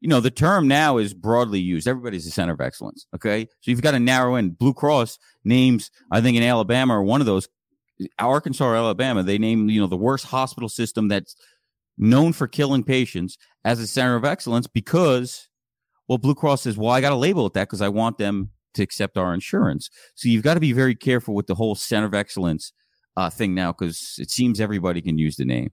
You 0.00 0.08
know, 0.08 0.20
the 0.20 0.30
term 0.30 0.66
now 0.66 0.98
is 0.98 1.14
broadly 1.14 1.60
used. 1.60 1.86
Everybody's 1.86 2.26
a 2.26 2.30
center 2.30 2.52
of 2.52 2.60
excellence. 2.60 3.06
Okay. 3.14 3.44
So 3.60 3.70
you've 3.70 3.82
got 3.82 3.92
to 3.92 4.00
narrow 4.00 4.34
in. 4.34 4.50
Blue 4.50 4.74
Cross 4.74 5.18
names, 5.44 5.90
I 6.10 6.20
think 6.20 6.36
in 6.36 6.42
Alabama 6.42 6.98
or 6.98 7.02
one 7.04 7.20
of 7.20 7.26
those, 7.26 7.48
Arkansas 8.18 8.64
or 8.64 8.74
Alabama, 8.74 9.22
they 9.22 9.38
name, 9.38 9.68
you 9.68 9.80
know, 9.80 9.86
the 9.86 9.96
worst 9.96 10.26
hospital 10.26 10.68
system 10.68 11.06
that's 11.06 11.36
known 11.98 12.32
for 12.32 12.48
killing 12.48 12.82
patients 12.82 13.36
as 13.64 13.78
a 13.78 13.86
center 13.86 14.16
of 14.16 14.24
excellence 14.24 14.66
because, 14.66 15.48
well, 16.08 16.18
Blue 16.18 16.34
Cross 16.34 16.62
says, 16.62 16.76
well, 16.76 16.90
I 16.90 17.00
got 17.00 17.10
to 17.10 17.16
label 17.16 17.46
it 17.46 17.52
that 17.52 17.68
because 17.68 17.82
I 17.82 17.88
want 17.88 18.18
them 18.18 18.50
to 18.74 18.82
accept 18.82 19.16
our 19.16 19.34
insurance. 19.34 19.88
So 20.14 20.28
you've 20.28 20.42
got 20.42 20.54
to 20.54 20.60
be 20.60 20.72
very 20.72 20.94
careful 20.94 21.34
with 21.34 21.46
the 21.46 21.54
whole 21.54 21.74
center 21.74 22.06
of 22.06 22.14
excellence 22.14 22.72
uh, 23.16 23.30
thing 23.30 23.54
now 23.54 23.72
because 23.72 24.16
it 24.18 24.30
seems 24.30 24.60
everybody 24.60 25.00
can 25.02 25.18
use 25.18 25.36
the 25.36 25.44
name. 25.44 25.70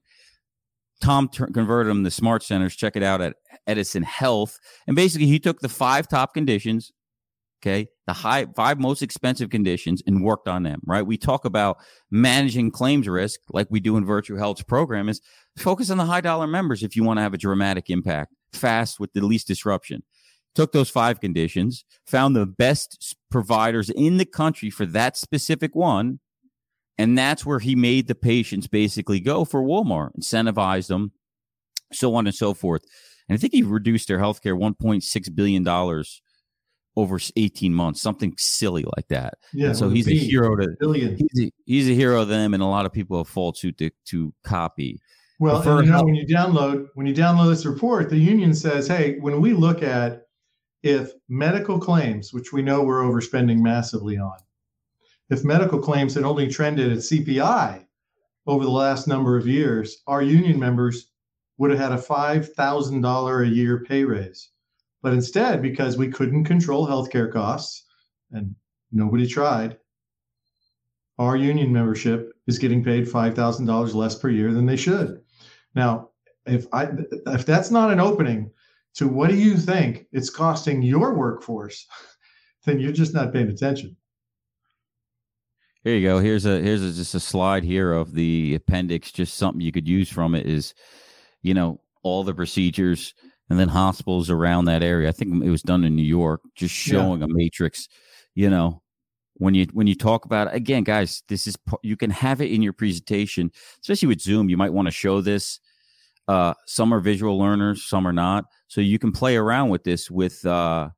Tom 1.00 1.28
ter- 1.28 1.46
converted 1.48 1.90
them 1.90 2.04
to 2.04 2.10
smart 2.10 2.42
centers. 2.42 2.76
Check 2.76 2.96
it 2.96 3.02
out 3.02 3.20
at 3.20 3.36
Edison 3.66 4.02
Health. 4.02 4.58
And 4.86 4.96
basically, 4.96 5.26
he 5.26 5.38
took 5.38 5.60
the 5.60 5.68
five 5.68 6.08
top 6.08 6.34
conditions, 6.34 6.92
okay, 7.62 7.88
the 8.06 8.12
high 8.12 8.46
five 8.56 8.78
most 8.78 9.02
expensive 9.02 9.50
conditions, 9.50 10.02
and 10.06 10.22
worked 10.22 10.48
on 10.48 10.62
them. 10.62 10.80
Right? 10.84 11.06
We 11.06 11.16
talk 11.16 11.44
about 11.44 11.78
managing 12.10 12.70
claims 12.70 13.08
risk 13.08 13.40
like 13.50 13.68
we 13.70 13.80
do 13.80 13.96
in 13.96 14.04
Virtue 14.04 14.36
Health's 14.36 14.62
program. 14.62 15.08
Is 15.08 15.20
focus 15.56 15.90
on 15.90 15.98
the 15.98 16.06
high 16.06 16.20
dollar 16.20 16.46
members 16.46 16.82
if 16.82 16.96
you 16.96 17.04
want 17.04 17.18
to 17.18 17.22
have 17.22 17.34
a 17.34 17.38
dramatic 17.38 17.90
impact, 17.90 18.34
fast 18.52 19.00
with 19.00 19.12
the 19.12 19.24
least 19.24 19.46
disruption. 19.46 20.02
Took 20.54 20.72
those 20.72 20.90
five 20.90 21.20
conditions, 21.20 21.84
found 22.06 22.34
the 22.34 22.46
best 22.46 23.16
providers 23.30 23.88
in 23.88 24.16
the 24.16 24.24
country 24.24 24.68
for 24.68 24.84
that 24.86 25.16
specific 25.16 25.76
one, 25.76 26.18
and 27.00 27.16
that's 27.16 27.46
where 27.46 27.60
he 27.60 27.74
made 27.74 28.08
the 28.08 28.14
patients 28.14 28.66
basically 28.66 29.20
go 29.20 29.46
for 29.46 29.62
Walmart, 29.62 30.10
incentivized 30.18 30.88
them, 30.88 31.12
so 31.94 32.14
on 32.14 32.26
and 32.26 32.36
so 32.36 32.52
forth. 32.52 32.82
And 33.26 33.34
I 33.34 33.40
think 33.40 33.54
he 33.54 33.62
reduced 33.62 34.06
their 34.06 34.18
healthcare 34.18 34.54
$1.6 34.54 35.34
billion 35.34 35.66
over 36.96 37.18
18 37.36 37.72
months, 37.72 38.02
something 38.02 38.34
silly 38.36 38.84
like 38.96 39.08
that. 39.08 39.38
Yeah. 39.54 39.68
And 39.68 39.76
so 39.78 39.88
he's 39.88 40.08
a 40.08 40.14
hero 40.14 40.54
to 40.56 40.68
billion. 40.78 41.16
He's 41.16 41.46
a, 41.46 41.50
he's 41.64 41.88
a 41.88 41.94
hero 41.94 42.20
to 42.20 42.26
them, 42.26 42.52
and 42.52 42.62
a 42.62 42.66
lot 42.66 42.84
of 42.84 42.92
people 42.92 43.16
have 43.16 43.28
fallen 43.28 43.54
suit 43.54 43.78
to, 43.78 43.90
to 44.08 44.34
copy. 44.44 45.00
Well, 45.38 45.64
you 45.82 45.90
know, 45.90 46.04
when 46.04 46.14
you 46.14 46.26
download 46.26 46.88
when 46.96 47.06
you 47.06 47.14
download 47.14 47.48
this 47.48 47.64
report, 47.64 48.10
the 48.10 48.18
union 48.18 48.52
says, 48.52 48.86
"Hey, 48.86 49.16
when 49.20 49.40
we 49.40 49.54
look 49.54 49.82
at 49.82 50.24
if 50.82 51.12
medical 51.30 51.78
claims, 51.78 52.34
which 52.34 52.52
we 52.52 52.60
know 52.60 52.82
we're 52.82 53.02
overspending 53.02 53.60
massively 53.60 54.18
on, 54.18 54.36
if 55.30 55.44
medical 55.44 55.78
claims 55.78 56.14
had 56.14 56.24
only 56.24 56.48
trended 56.48 56.92
at 56.92 56.98
CPI 56.98 57.84
over 58.46 58.64
the 58.64 58.70
last 58.70 59.06
number 59.06 59.36
of 59.36 59.46
years, 59.46 60.02
our 60.06 60.22
union 60.22 60.58
members 60.58 61.10
would 61.58 61.70
have 61.70 61.78
had 61.78 61.92
a 61.92 62.02
$5,000 62.02 63.42
a 63.42 63.48
year 63.48 63.84
pay 63.84 64.04
raise. 64.04 64.50
But 65.02 65.12
instead, 65.12 65.62
because 65.62 65.96
we 65.96 66.10
couldn't 66.10 66.44
control 66.44 66.86
healthcare 66.86 67.32
costs 67.32 67.84
and 68.32 68.54
nobody 68.92 69.26
tried, 69.26 69.78
our 71.18 71.36
union 71.36 71.72
membership 71.72 72.32
is 72.46 72.58
getting 72.58 72.82
paid 72.82 73.06
$5,000 73.06 73.94
less 73.94 74.14
per 74.16 74.30
year 74.30 74.52
than 74.52 74.66
they 74.66 74.76
should. 74.76 75.20
Now, 75.74 76.08
if 76.46 76.66
I 76.72 76.88
if 77.26 77.44
that's 77.46 77.70
not 77.70 77.92
an 77.92 78.00
opening 78.00 78.50
to 78.94 79.06
what 79.06 79.28
do 79.28 79.36
you 79.36 79.56
think 79.56 80.06
it's 80.12 80.30
costing 80.30 80.82
your 80.82 81.14
workforce, 81.14 81.86
then 82.64 82.80
you're 82.80 82.92
just 82.92 83.14
not 83.14 83.32
paying 83.32 83.50
attention. 83.50 83.96
Here 85.82 85.96
you 85.96 86.06
go. 86.06 86.18
Here's 86.18 86.44
a 86.44 86.60
here's 86.60 86.82
a, 86.82 86.92
just 86.92 87.14
a 87.14 87.20
slide 87.20 87.64
here 87.64 87.92
of 87.92 88.12
the 88.12 88.54
appendix. 88.54 89.10
Just 89.10 89.34
something 89.34 89.62
you 89.62 89.72
could 89.72 89.88
use 89.88 90.10
from 90.10 90.34
it 90.34 90.46
is, 90.46 90.74
you 91.42 91.54
know, 91.54 91.80
all 92.02 92.22
the 92.22 92.34
procedures 92.34 93.14
and 93.48 93.58
then 93.58 93.68
hospitals 93.68 94.28
around 94.28 94.66
that 94.66 94.82
area. 94.82 95.08
I 95.08 95.12
think 95.12 95.42
it 95.42 95.50
was 95.50 95.62
done 95.62 95.84
in 95.84 95.96
New 95.96 96.02
York, 96.02 96.42
just 96.54 96.74
showing 96.74 97.20
yeah. 97.20 97.26
a 97.26 97.28
matrix. 97.28 97.88
You 98.34 98.50
know, 98.50 98.82
when 99.34 99.54
you 99.54 99.66
when 99.72 99.86
you 99.86 99.94
talk 99.94 100.26
about 100.26 100.48
it, 100.48 100.54
again, 100.54 100.84
guys, 100.84 101.22
this 101.28 101.46
is 101.46 101.56
you 101.82 101.96
can 101.96 102.10
have 102.10 102.42
it 102.42 102.52
in 102.52 102.60
your 102.60 102.74
presentation, 102.74 103.50
especially 103.80 104.08
with 104.08 104.20
Zoom. 104.20 104.50
You 104.50 104.58
might 104.58 104.74
want 104.74 104.86
to 104.86 104.92
show 104.92 105.22
this. 105.22 105.60
Uh, 106.28 106.52
some 106.66 106.92
are 106.92 107.00
visual 107.00 107.38
learners, 107.38 107.84
some 107.84 108.06
are 108.06 108.12
not. 108.12 108.44
So 108.68 108.82
you 108.82 108.98
can 108.98 109.12
play 109.12 109.36
around 109.36 109.70
with 109.70 109.82
this 109.82 110.10
with 110.10 110.44
uh, 110.44 110.90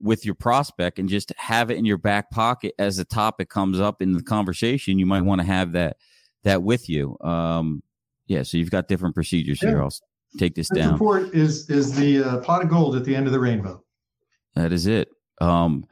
with 0.00 0.24
your 0.24 0.34
prospect 0.34 0.98
and 0.98 1.08
just 1.08 1.32
have 1.36 1.70
it 1.70 1.76
in 1.76 1.84
your 1.84 1.98
back 1.98 2.30
pocket 2.30 2.74
as 2.78 2.98
a 2.98 3.04
topic 3.04 3.48
comes 3.48 3.80
up 3.80 4.02
in 4.02 4.12
the 4.12 4.22
conversation. 4.22 4.98
You 4.98 5.06
might 5.06 5.22
want 5.22 5.40
to 5.40 5.46
have 5.46 5.72
that 5.72 5.96
that 6.44 6.62
with 6.62 6.88
you. 6.88 7.16
Um, 7.20 7.82
yeah, 8.26 8.42
so 8.42 8.56
you've 8.56 8.70
got 8.70 8.88
different 8.88 9.14
procedures 9.14 9.62
yeah. 9.62 9.70
here. 9.70 9.82
I'll 9.82 9.92
take 10.38 10.54
this, 10.54 10.68
this 10.68 10.78
down. 10.78 10.92
Report 10.92 11.34
is 11.34 11.68
is 11.70 11.94
the 11.94 12.22
uh, 12.22 12.38
pot 12.38 12.62
of 12.62 12.68
gold 12.68 12.96
at 12.96 13.04
the 13.04 13.14
end 13.14 13.26
of 13.26 13.32
the 13.32 13.40
rainbow. 13.40 13.82
That 14.54 14.72
is 14.72 14.86
it. 14.86 15.08
Um, 15.40 15.84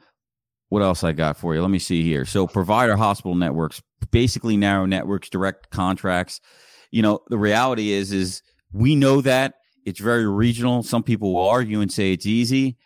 what 0.69 0.81
else 0.81 1.03
I 1.03 1.11
got 1.11 1.37
for 1.37 1.53
you? 1.53 1.61
Let 1.61 1.69
me 1.69 1.79
see 1.79 2.01
here. 2.01 2.25
So 2.25 2.47
provider 2.47 2.95
hospital 2.95 3.35
networks, 3.35 3.81
basically 4.11 4.57
narrow 4.57 4.85
networks, 4.85 5.29
direct 5.29 5.69
contracts. 5.69 6.41
You 6.91 7.01
know, 7.01 7.19
the 7.29 7.37
reality 7.37 7.91
is 7.91 8.11
is 8.11 8.41
we 8.71 8.95
know 8.95 9.21
that 9.21 9.55
it's 9.85 9.99
very 9.99 10.27
regional. 10.27 10.81
Some 10.81 11.03
people 11.03 11.33
will 11.33 11.47
argue 11.47 11.81
and 11.81 11.91
say 11.91 12.13
it's 12.13 12.25
easy. 12.25 12.77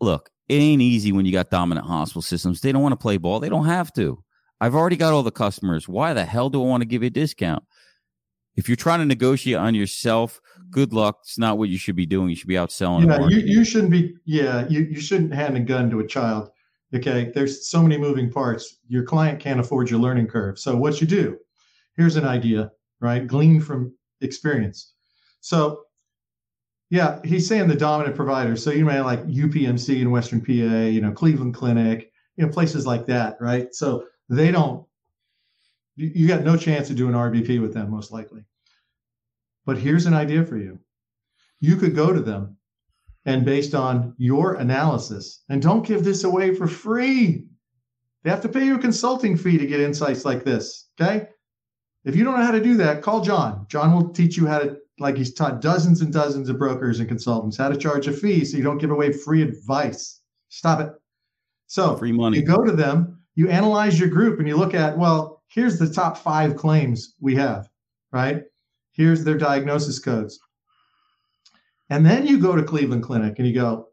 Look, 0.00 0.30
it 0.48 0.54
ain't 0.54 0.82
easy 0.82 1.12
when 1.12 1.26
you 1.26 1.32
got 1.32 1.50
dominant 1.50 1.86
hospital 1.86 2.22
systems. 2.22 2.60
They 2.60 2.72
don't 2.72 2.82
want 2.82 2.92
to 2.92 2.96
play 2.96 3.16
ball. 3.16 3.40
They 3.40 3.48
don't 3.48 3.66
have 3.66 3.92
to. 3.94 4.22
I've 4.60 4.74
already 4.74 4.96
got 4.96 5.12
all 5.12 5.22
the 5.22 5.30
customers. 5.30 5.88
Why 5.88 6.14
the 6.14 6.24
hell 6.24 6.50
do 6.50 6.62
I 6.62 6.66
want 6.66 6.80
to 6.80 6.86
give 6.86 7.02
you 7.02 7.08
a 7.08 7.10
discount? 7.10 7.62
If 8.56 8.68
you're 8.68 8.76
trying 8.76 8.98
to 8.98 9.04
negotiate 9.04 9.56
on 9.56 9.74
yourself, 9.74 10.40
good 10.70 10.92
luck. 10.92 11.18
It's 11.22 11.38
not 11.38 11.58
what 11.58 11.68
you 11.68 11.78
should 11.78 11.94
be 11.94 12.06
doing. 12.06 12.30
You 12.30 12.34
should 12.34 12.48
be 12.48 12.58
out 12.58 12.72
selling. 12.72 13.08
Yeah, 13.08 13.28
you, 13.28 13.38
you 13.38 13.64
shouldn't 13.64 13.92
be. 13.92 14.14
Yeah, 14.24 14.66
you, 14.68 14.80
you 14.80 15.00
shouldn't 15.00 15.32
hand 15.32 15.56
a 15.56 15.60
gun 15.60 15.90
to 15.90 16.00
a 16.00 16.06
child. 16.06 16.50
Okay, 16.92 17.30
there's 17.34 17.68
so 17.68 17.82
many 17.82 17.98
moving 17.98 18.32
parts. 18.32 18.78
Your 18.88 19.04
client 19.04 19.38
can't 19.38 19.60
afford 19.60 19.90
your 19.90 20.00
learning 20.00 20.26
curve. 20.26 20.58
So 20.58 20.74
what 20.76 21.00
you 21.00 21.06
do? 21.06 21.38
Here's 21.96 22.16
an 22.16 22.24
idea, 22.24 22.72
right? 23.00 23.26
Glean 23.26 23.60
from 23.60 23.94
experience. 24.22 24.94
So 25.40 25.82
yeah, 26.90 27.20
he's 27.24 27.46
saying 27.46 27.68
the 27.68 27.74
dominant 27.74 28.16
providers. 28.16 28.62
So 28.62 28.70
you 28.70 28.84
may 28.84 29.00
like 29.00 29.26
UPMC 29.26 30.00
in 30.00 30.10
Western 30.10 30.40
PA, 30.40 30.52
you 30.52 31.00
know, 31.00 31.12
Cleveland 31.12 31.54
Clinic, 31.54 32.10
you 32.36 32.46
know, 32.46 32.52
places 32.52 32.86
like 32.86 33.06
that, 33.06 33.36
right? 33.40 33.74
So 33.74 34.06
they 34.28 34.50
don't. 34.50 34.86
You 35.96 36.28
got 36.28 36.44
no 36.44 36.56
chance 36.56 36.86
to 36.88 36.94
do 36.94 37.08
an 37.08 37.14
RBP 37.14 37.60
with 37.60 37.74
them, 37.74 37.90
most 37.90 38.12
likely. 38.12 38.44
But 39.66 39.78
here's 39.78 40.06
an 40.06 40.14
idea 40.14 40.44
for 40.44 40.56
you. 40.56 40.78
You 41.60 41.76
could 41.76 41.96
go 41.96 42.12
to 42.12 42.20
them 42.20 42.56
and 43.26 43.44
based 43.44 43.74
on 43.74 44.14
your 44.16 44.54
analysis, 44.54 45.42
and 45.50 45.60
don't 45.60 45.84
give 45.84 46.04
this 46.04 46.24
away 46.24 46.54
for 46.54 46.68
free. 46.68 47.46
They 48.22 48.30
have 48.30 48.40
to 48.42 48.48
pay 48.48 48.64
you 48.64 48.76
a 48.76 48.78
consulting 48.78 49.36
fee 49.36 49.58
to 49.58 49.66
get 49.66 49.80
insights 49.80 50.24
like 50.24 50.44
this. 50.44 50.88
Okay. 50.98 51.28
If 52.04 52.16
you 52.16 52.24
don't 52.24 52.38
know 52.38 52.46
how 52.46 52.52
to 52.52 52.62
do 52.62 52.76
that, 52.76 53.02
call 53.02 53.20
John. 53.20 53.66
John 53.68 53.92
will 53.92 54.10
teach 54.10 54.36
you 54.36 54.46
how 54.46 54.60
to 54.60 54.78
like 54.98 55.16
he's 55.16 55.32
taught 55.32 55.60
dozens 55.60 56.00
and 56.00 56.12
dozens 56.12 56.48
of 56.48 56.58
brokers 56.58 57.00
and 57.00 57.08
consultants 57.08 57.56
how 57.56 57.68
to 57.68 57.76
charge 57.76 58.06
a 58.08 58.12
fee 58.12 58.44
so 58.44 58.56
you 58.56 58.62
don't 58.62 58.78
give 58.78 58.90
away 58.90 59.12
free 59.12 59.42
advice. 59.42 60.20
Stop 60.48 60.80
it. 60.80 60.90
So 61.66 61.96
free 61.96 62.12
money. 62.12 62.38
You 62.38 62.44
go 62.44 62.64
to 62.64 62.72
them, 62.72 63.20
you 63.34 63.48
analyze 63.48 63.98
your 64.00 64.08
group, 64.08 64.38
and 64.38 64.48
you 64.48 64.56
look 64.56 64.74
at, 64.74 64.96
well, 64.96 65.42
here's 65.48 65.78
the 65.78 65.88
top 65.88 66.16
five 66.16 66.56
claims 66.56 67.14
we 67.20 67.34
have, 67.36 67.68
right? 68.12 68.42
Here's 68.92 69.22
their 69.22 69.38
diagnosis 69.38 69.98
codes. 69.98 70.38
And 71.90 72.04
then 72.04 72.26
you 72.26 72.38
go 72.38 72.56
to 72.56 72.62
Cleveland 72.62 73.02
Clinic 73.02 73.38
and 73.38 73.46
you 73.46 73.54
go, 73.54 73.88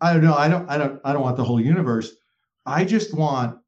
I 0.00 0.12
don't 0.12 0.22
know. 0.22 0.34
I 0.34 0.48
don't. 0.48 0.68
I 0.70 0.78
don't. 0.78 1.00
I 1.04 1.12
don't 1.12 1.22
want 1.22 1.36
the 1.36 1.44
whole 1.44 1.60
universe. 1.60 2.12
I 2.66 2.84
just 2.84 3.14
want 3.14 3.58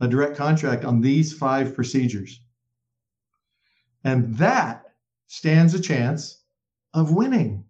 a 0.00 0.08
direct 0.08 0.36
contract 0.36 0.84
on 0.84 1.00
these 1.00 1.32
five 1.32 1.74
procedures, 1.74 2.42
and 4.04 4.34
that 4.36 4.83
stands 5.34 5.74
a 5.74 5.80
chance 5.80 6.42
of 6.94 7.12
winning. 7.12 7.64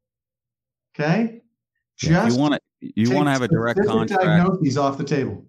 Okay. 0.95 1.41
Yeah, 2.03 2.25
just 2.25 2.37
you 2.37 2.43
want 2.43 2.55
to 2.55 2.61
you 2.81 3.11
want 3.11 3.27
to 3.27 3.33
have 3.33 3.43
a 3.43 3.49
direct 3.49 3.81
contract. 3.87 4.23
Diagnoses 4.23 4.77
off 4.77 4.99
the 4.99 5.05
table. 5.05 5.45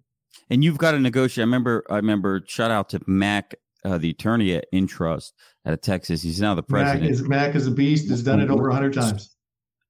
And 0.50 0.64
you've 0.64 0.78
got 0.78 0.92
to 0.92 1.00
negotiate. 1.00 1.44
I 1.44 1.46
remember. 1.46 1.84
I 1.90 1.96
remember. 1.98 2.44
Shout 2.48 2.72
out 2.72 2.90
to 2.90 3.02
Mac, 3.08 3.56
uh, 3.84 3.98
the 3.98 4.12
attorney 4.12 4.54
at 4.54 4.66
Intrust 4.74 5.34
out 5.66 5.74
of 5.74 5.82
Texas. 5.82 6.22
He's 6.22 6.40
now 6.40 6.56
the 6.56 6.64
president. 6.64 7.04
Mac 7.04 7.12
is, 7.12 7.22
Mac 7.24 7.56
is 7.56 7.68
a 7.68 7.72
beast. 7.72 8.10
Has 8.10 8.24
done 8.24 8.40
it 8.40 8.50
over 8.50 8.70
hundred 8.70 8.94
times 8.94 9.36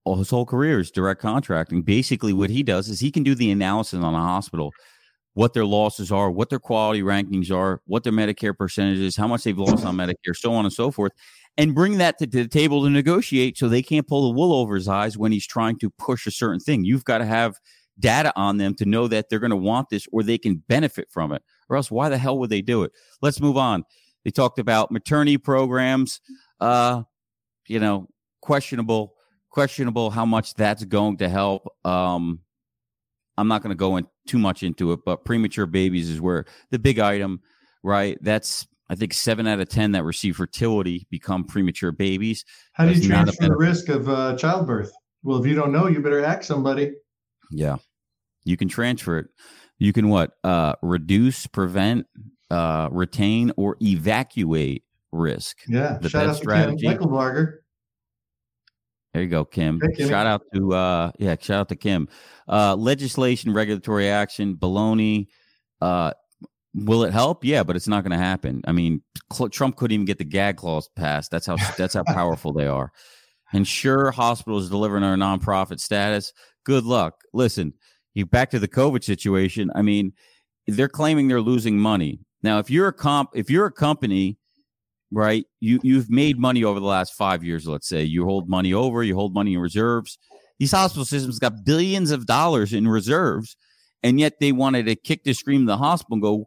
all 0.06 0.16
his 0.16 0.30
whole 0.30 0.46
career 0.46 0.80
is 0.80 0.92
direct 0.92 1.20
contracting. 1.20 1.82
Basically, 1.82 2.32
what 2.32 2.50
he 2.50 2.64
does 2.64 2.88
is 2.88 3.00
he 3.00 3.12
can 3.12 3.24
do 3.24 3.36
the 3.36 3.52
analysis 3.52 4.02
on 4.02 4.14
a 4.14 4.20
hospital, 4.20 4.72
what 5.34 5.54
their 5.54 5.66
losses 5.66 6.12
are, 6.12 6.32
what 6.32 6.50
their 6.50 6.60
quality 6.60 7.02
rankings 7.02 7.52
are, 7.52 7.82
what 7.88 8.04
their 8.04 8.14
Medicare 8.14 8.56
percentages, 8.56 9.18
how 9.18 9.28
much 9.28 9.44
they've 9.44 9.58
lost 9.58 9.84
on 9.84 9.98
Medicare, 9.98 10.36
so 10.36 10.54
on 10.54 10.64
and 10.64 10.74
so 10.74 10.92
forth, 10.92 11.12
and 11.58 11.76
bring 11.76 11.98
that 11.98 12.18
to, 12.20 12.28
to 12.28 12.44
the 12.44 12.48
table 12.48 12.84
to 12.84 12.90
negotiate 12.90 13.58
so 13.58 13.70
they 13.70 13.82
can't 13.82 14.08
pull 14.08 14.30
the 14.30 14.38
wool 14.38 14.54
over 14.54 14.76
his 14.76 14.88
eyes 14.88 15.18
when 15.18 15.32
he's 15.32 15.48
trying 15.48 15.78
to 15.80 15.90
push 15.90 16.28
a 16.28 16.32
certain 16.32 16.60
thing. 16.60 16.84
You've 16.84 17.06
got 17.06 17.20
to 17.20 17.26
have 17.26 17.56
data 17.98 18.34
on 18.36 18.58
them 18.58 18.76
to 18.76 18.86
know 18.86 19.08
that 19.08 19.30
they're 19.30 19.40
going 19.40 19.52
to 19.52 19.56
want 19.56 19.90
this 19.90 20.08
or 20.12 20.22
they 20.22 20.38
can 20.38 20.64
benefit 20.68 21.08
from 21.12 21.32
it, 21.32 21.42
or 21.70 21.78
else 21.78 21.90
why 21.90 22.10
the 22.10 22.18
hell 22.18 22.38
would 22.40 22.50
they 22.50 22.62
do 22.62 22.84
it? 22.84 22.92
Let's 23.22 23.40
move 23.40 23.58
on. 23.58 23.84
They 24.24 24.32
talked 24.32 24.60
about 24.60 24.92
maternity 24.92 25.38
programs, 25.38 26.20
uh, 26.60 27.04
you 27.68 27.80
know, 27.80 28.10
questionable 28.42 29.16
questionable 29.56 30.10
how 30.10 30.26
much 30.26 30.54
that's 30.54 30.84
going 30.84 31.16
to 31.16 31.30
help. 31.30 31.66
Um, 31.86 32.42
I'm 33.38 33.48
not 33.48 33.64
going 33.64 33.70
to 33.70 33.76
go 33.76 33.96
in 33.96 34.06
too 34.28 34.38
much 34.38 34.64
into 34.64 34.92
it, 34.92 35.00
but 35.06 35.24
premature 35.24 35.66
babies 35.66 36.10
is 36.10 36.20
where 36.20 36.44
the 36.72 36.78
big 36.78 37.00
item, 37.00 37.42
right? 37.82 38.18
That's 38.22 38.68
I 38.90 38.96
think 38.96 39.14
seven 39.14 39.48
out 39.48 39.60
of 39.60 39.70
ten 39.70 39.92
that 39.94 40.04
receive 40.04 40.38
fertility 40.38 41.08
become 41.10 41.44
premature 41.44 41.92
babies. 41.92 42.46
How 42.74 42.86
do 42.86 42.94
you 42.94 43.08
transfer 43.08 43.46
the 43.46 43.56
risk 43.56 43.90
of 43.90 44.08
uh, 44.08 44.36
childbirth? 44.38 44.92
Well, 45.24 45.40
if 45.40 45.48
you 45.48 45.56
don't 45.56 45.72
know, 45.72 45.88
you 45.88 46.02
better 46.02 46.24
ask 46.24 46.44
somebody. 46.44 46.94
Yeah, 47.52 47.78
you 48.44 48.58
can 48.58 48.68
transfer 48.68 49.20
it. 49.20 49.28
You 49.80 49.92
can 49.92 50.10
what? 50.10 50.32
Uh, 50.44 50.76
reduce, 50.82 51.48
prevent, 51.48 52.06
uh, 52.52 52.90
retain, 52.92 53.52
or 53.58 53.78
evacuate 53.82 54.84
risk. 55.12 55.58
Yeah, 55.68 55.98
the 56.00 56.10
shout 56.10 56.28
out 56.28 56.36
strategy. 56.36 56.86
to 56.86 56.92
Michael 56.92 57.08
Varger. 57.08 57.58
There 59.14 59.24
you 59.24 59.30
go, 59.30 59.46
Kim. 59.46 59.80
Hey, 59.82 60.10
shout 60.10 60.28
out 60.28 60.42
to 60.54 60.74
uh 60.74 61.12
yeah, 61.18 61.38
shout 61.40 61.62
out 61.62 61.70
to 61.70 61.78
Kim. 61.78 62.10
Uh 62.50 62.76
legislation, 62.76 63.54
regulatory 63.54 64.10
action, 64.10 64.58
baloney. 64.58 65.28
Uh 65.80 66.12
will 66.76 67.04
it 67.04 67.14
help? 67.14 67.44
Yeah, 67.44 67.64
but 67.64 67.76
it's 67.76 67.88
not 67.88 68.04
going 68.04 68.12
to 68.12 68.24
happen. 68.24 68.62
I 68.68 68.72
mean, 68.72 69.02
Cl- 69.32 69.50
Trump 69.50 69.78
couldn't 69.78 69.94
even 69.94 70.06
get 70.06 70.18
the 70.18 70.24
gag 70.26 70.58
clause 70.58 70.90
passed. 70.96 71.32
That's 71.32 71.46
how 71.46 71.58
that's 71.78 71.94
how 71.94 72.04
powerful 72.04 72.54
they 72.54 72.68
are. 72.68 72.92
And 73.54 73.68
sure, 73.68 74.12
hospitals 74.12 74.70
delivering 74.70 75.04
our 75.04 75.16
nonprofit 75.16 75.80
status. 75.80 76.34
Good 76.66 76.84
luck. 76.84 77.22
Listen, 77.34 77.74
you 78.14 78.26
back 78.26 78.52
to 78.52 78.60
the 78.60 78.68
COVID 78.68 79.04
situation. 79.04 79.72
I 79.76 79.82
mean, 79.82 80.14
they're 80.68 80.90
claiming 80.90 81.28
they're 81.28 81.42
losing 81.42 81.78
money. 81.78 82.20
Now, 82.44 82.60
if 82.60 82.70
you're 82.70 82.88
a 82.88 82.94
comp, 82.94 83.30
if 83.34 83.50
you're 83.50 83.68
a 83.68 83.72
company 83.72 84.38
right? 85.12 85.46
You 85.60 85.80
you've 85.84 86.10
made 86.10 86.38
money 86.38 86.64
over 86.64 86.80
the 86.80 86.86
last 86.86 87.14
five 87.14 87.44
years. 87.44 87.68
Let's 87.68 87.88
say 87.88 88.04
you 88.04 88.26
hold 88.26 88.50
money 88.50 88.74
over, 88.74 89.04
you 89.04 89.16
hold 89.16 89.34
money 89.34 89.54
in 89.54 89.60
reserves. 89.60 90.18
These 90.60 90.72
hospital 90.72 91.06
systems 91.06 91.40
got 91.40 91.66
billions 91.66 92.12
of 92.12 92.26
dollars 92.26 92.74
in 92.74 92.88
reserves, 92.88 93.58
and 94.04 94.20
yet 94.20 94.40
they 94.40 94.52
wanted 94.52 94.86
to 94.86 94.96
kick 94.96 95.24
the 95.24 95.34
scream 95.34 95.62
of 95.62 95.68
the 95.68 95.78
hospital 95.78 96.16
and 96.16 96.22
go, 96.22 96.46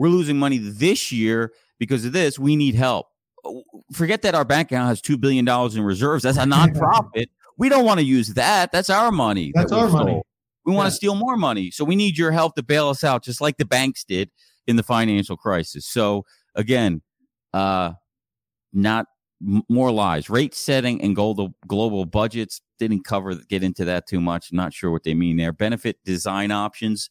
"We're 0.00 0.08
losing 0.08 0.36
money 0.38 0.58
this 0.58 1.12
year 1.12 1.52
because 1.78 2.04
of 2.04 2.12
this. 2.12 2.38
We 2.40 2.56
need 2.56 2.74
help." 2.74 3.06
Forget 3.92 4.22
that 4.22 4.34
our 4.34 4.44
bank 4.44 4.72
account 4.72 4.88
has 4.88 5.00
two 5.00 5.16
billion 5.16 5.44
dollars 5.44 5.76
in 5.76 5.82
reserves. 5.82 6.24
That's 6.24 6.38
a 6.38 6.40
nonprofit. 6.44 7.26
we 7.56 7.68
don't 7.68 7.84
want 7.84 8.00
to 8.00 8.04
use 8.04 8.34
that. 8.34 8.72
That's 8.72 8.90
our 8.90 9.12
money. 9.12 9.52
That's 9.54 9.70
that 9.70 9.78
our 9.78 9.88
money. 9.88 10.20
We 10.64 10.74
want 10.74 10.88
to 10.88 10.94
steal 10.94 11.14
more 11.14 11.36
money. 11.36 11.70
So 11.70 11.84
we 11.84 11.96
need 11.96 12.18
your 12.18 12.32
help 12.32 12.54
to 12.56 12.62
bail 12.62 12.88
us 12.88 13.04
out, 13.04 13.22
just 13.22 13.40
like 13.40 13.56
the 13.56 13.64
banks 13.64 14.04
did 14.04 14.30
in 14.66 14.76
the 14.76 14.82
financial 14.82 15.36
crisis. 15.36 15.86
So 15.86 16.24
again, 16.54 17.02
uh, 17.54 17.92
not 18.72 19.06
m- 19.42 19.62
more 19.68 19.90
lies. 19.90 20.28
Rate 20.30 20.54
setting 20.54 21.00
and 21.02 21.16
global 21.16 21.54
global 21.66 22.04
budgets 22.04 22.60
didn't 22.78 23.04
cover 23.04 23.34
get 23.34 23.62
into 23.62 23.84
that 23.86 24.06
too 24.06 24.20
much. 24.20 24.52
Not 24.52 24.72
sure 24.74 24.90
what 24.90 25.02
they 25.04 25.14
mean 25.14 25.36
there. 25.38 25.52
Benefit 25.52 25.96
design 26.04 26.50
options. 26.50 27.08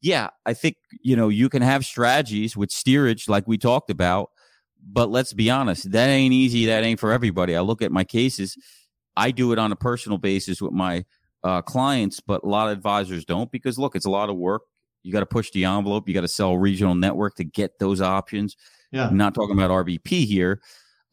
Yeah, 0.00 0.28
I 0.46 0.54
think 0.54 0.76
you 1.02 1.16
know 1.16 1.28
you 1.28 1.48
can 1.48 1.62
have 1.62 1.84
strategies 1.84 2.56
with 2.56 2.70
steerage 2.70 3.28
like 3.28 3.48
we 3.48 3.58
talked 3.58 3.90
about, 3.90 4.30
but 4.80 5.10
let's 5.10 5.32
be 5.32 5.50
honest, 5.50 5.90
that 5.92 6.08
ain't 6.08 6.32
easy. 6.32 6.66
That 6.66 6.84
ain't 6.84 7.00
for 7.00 7.12
everybody. 7.12 7.56
I 7.56 7.60
look 7.60 7.82
at 7.82 7.92
my 7.92 8.04
cases. 8.04 8.56
I 9.16 9.32
do 9.32 9.52
it 9.52 9.58
on 9.58 9.72
a 9.72 9.76
personal 9.76 10.18
basis 10.18 10.62
with 10.62 10.72
my 10.72 11.04
uh, 11.42 11.62
clients, 11.62 12.20
but 12.20 12.44
a 12.44 12.48
lot 12.48 12.68
of 12.70 12.76
advisors 12.76 13.24
don't 13.24 13.50
because 13.50 13.78
look, 13.78 13.96
it's 13.96 14.06
a 14.06 14.10
lot 14.10 14.30
of 14.30 14.36
work. 14.36 14.62
You 15.02 15.12
got 15.12 15.20
to 15.20 15.26
push 15.26 15.50
the 15.50 15.64
envelope. 15.64 16.08
You 16.08 16.14
got 16.14 16.20
to 16.22 16.28
sell 16.28 16.56
regional 16.56 16.94
network 16.94 17.34
to 17.36 17.44
get 17.44 17.78
those 17.78 18.00
options. 18.00 18.56
Yeah. 18.92 19.08
I'm 19.08 19.16
not 19.16 19.34
talking 19.34 19.56
about 19.56 19.70
RBP 19.70 20.26
here. 20.26 20.60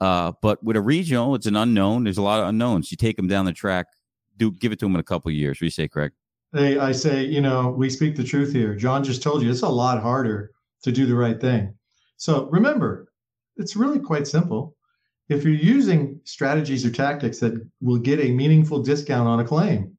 Uh, 0.01 0.33
but 0.41 0.63
with 0.63 0.75
a 0.75 0.81
regional, 0.81 1.35
it's 1.35 1.45
an 1.45 1.55
unknown. 1.55 2.03
There's 2.03 2.17
a 2.17 2.21
lot 2.21 2.39
of 2.41 2.47
unknowns. 2.49 2.91
You 2.91 2.97
take 2.97 3.15
them 3.15 3.27
down 3.27 3.45
the 3.45 3.53
track, 3.53 3.87
do 4.37 4.51
give 4.51 4.71
it 4.71 4.79
to 4.79 4.85
them 4.85 4.95
in 4.95 4.99
a 4.99 5.03
couple 5.03 5.29
of 5.29 5.35
years. 5.35 5.57
What 5.57 5.59
do 5.59 5.65
you 5.65 5.71
say, 5.71 5.87
Craig? 5.87 6.11
Hey, 6.55 6.77
I 6.77 6.93
say, 6.93 7.25
you 7.25 7.41
know, 7.41 7.75
we 7.77 7.89
speak 7.89 8.15
the 8.15 8.23
truth 8.23 8.53
here. 8.53 8.75
John 8.75 9.03
just 9.03 9.21
told 9.21 9.43
you 9.43 9.51
it's 9.51 9.61
a 9.61 9.67
lot 9.67 10.01
harder 10.01 10.51
to 10.83 10.91
do 10.93 11.05
the 11.05 11.13
right 11.13 11.39
thing. 11.41 11.73
So 12.15 12.45
remember, 12.49 13.11
it's 13.57 13.75
really 13.75 13.99
quite 13.99 14.25
simple. 14.25 14.73
If 15.27 15.43
you're 15.43 15.53
using 15.53 16.21
strategies 16.23 16.85
or 16.85 16.91
tactics 16.91 17.39
that 17.39 17.61
will 17.81 17.97
get 17.97 18.21
a 18.21 18.31
meaningful 18.31 18.81
discount 18.81 19.27
on 19.27 19.41
a 19.41 19.43
claim, 19.43 19.97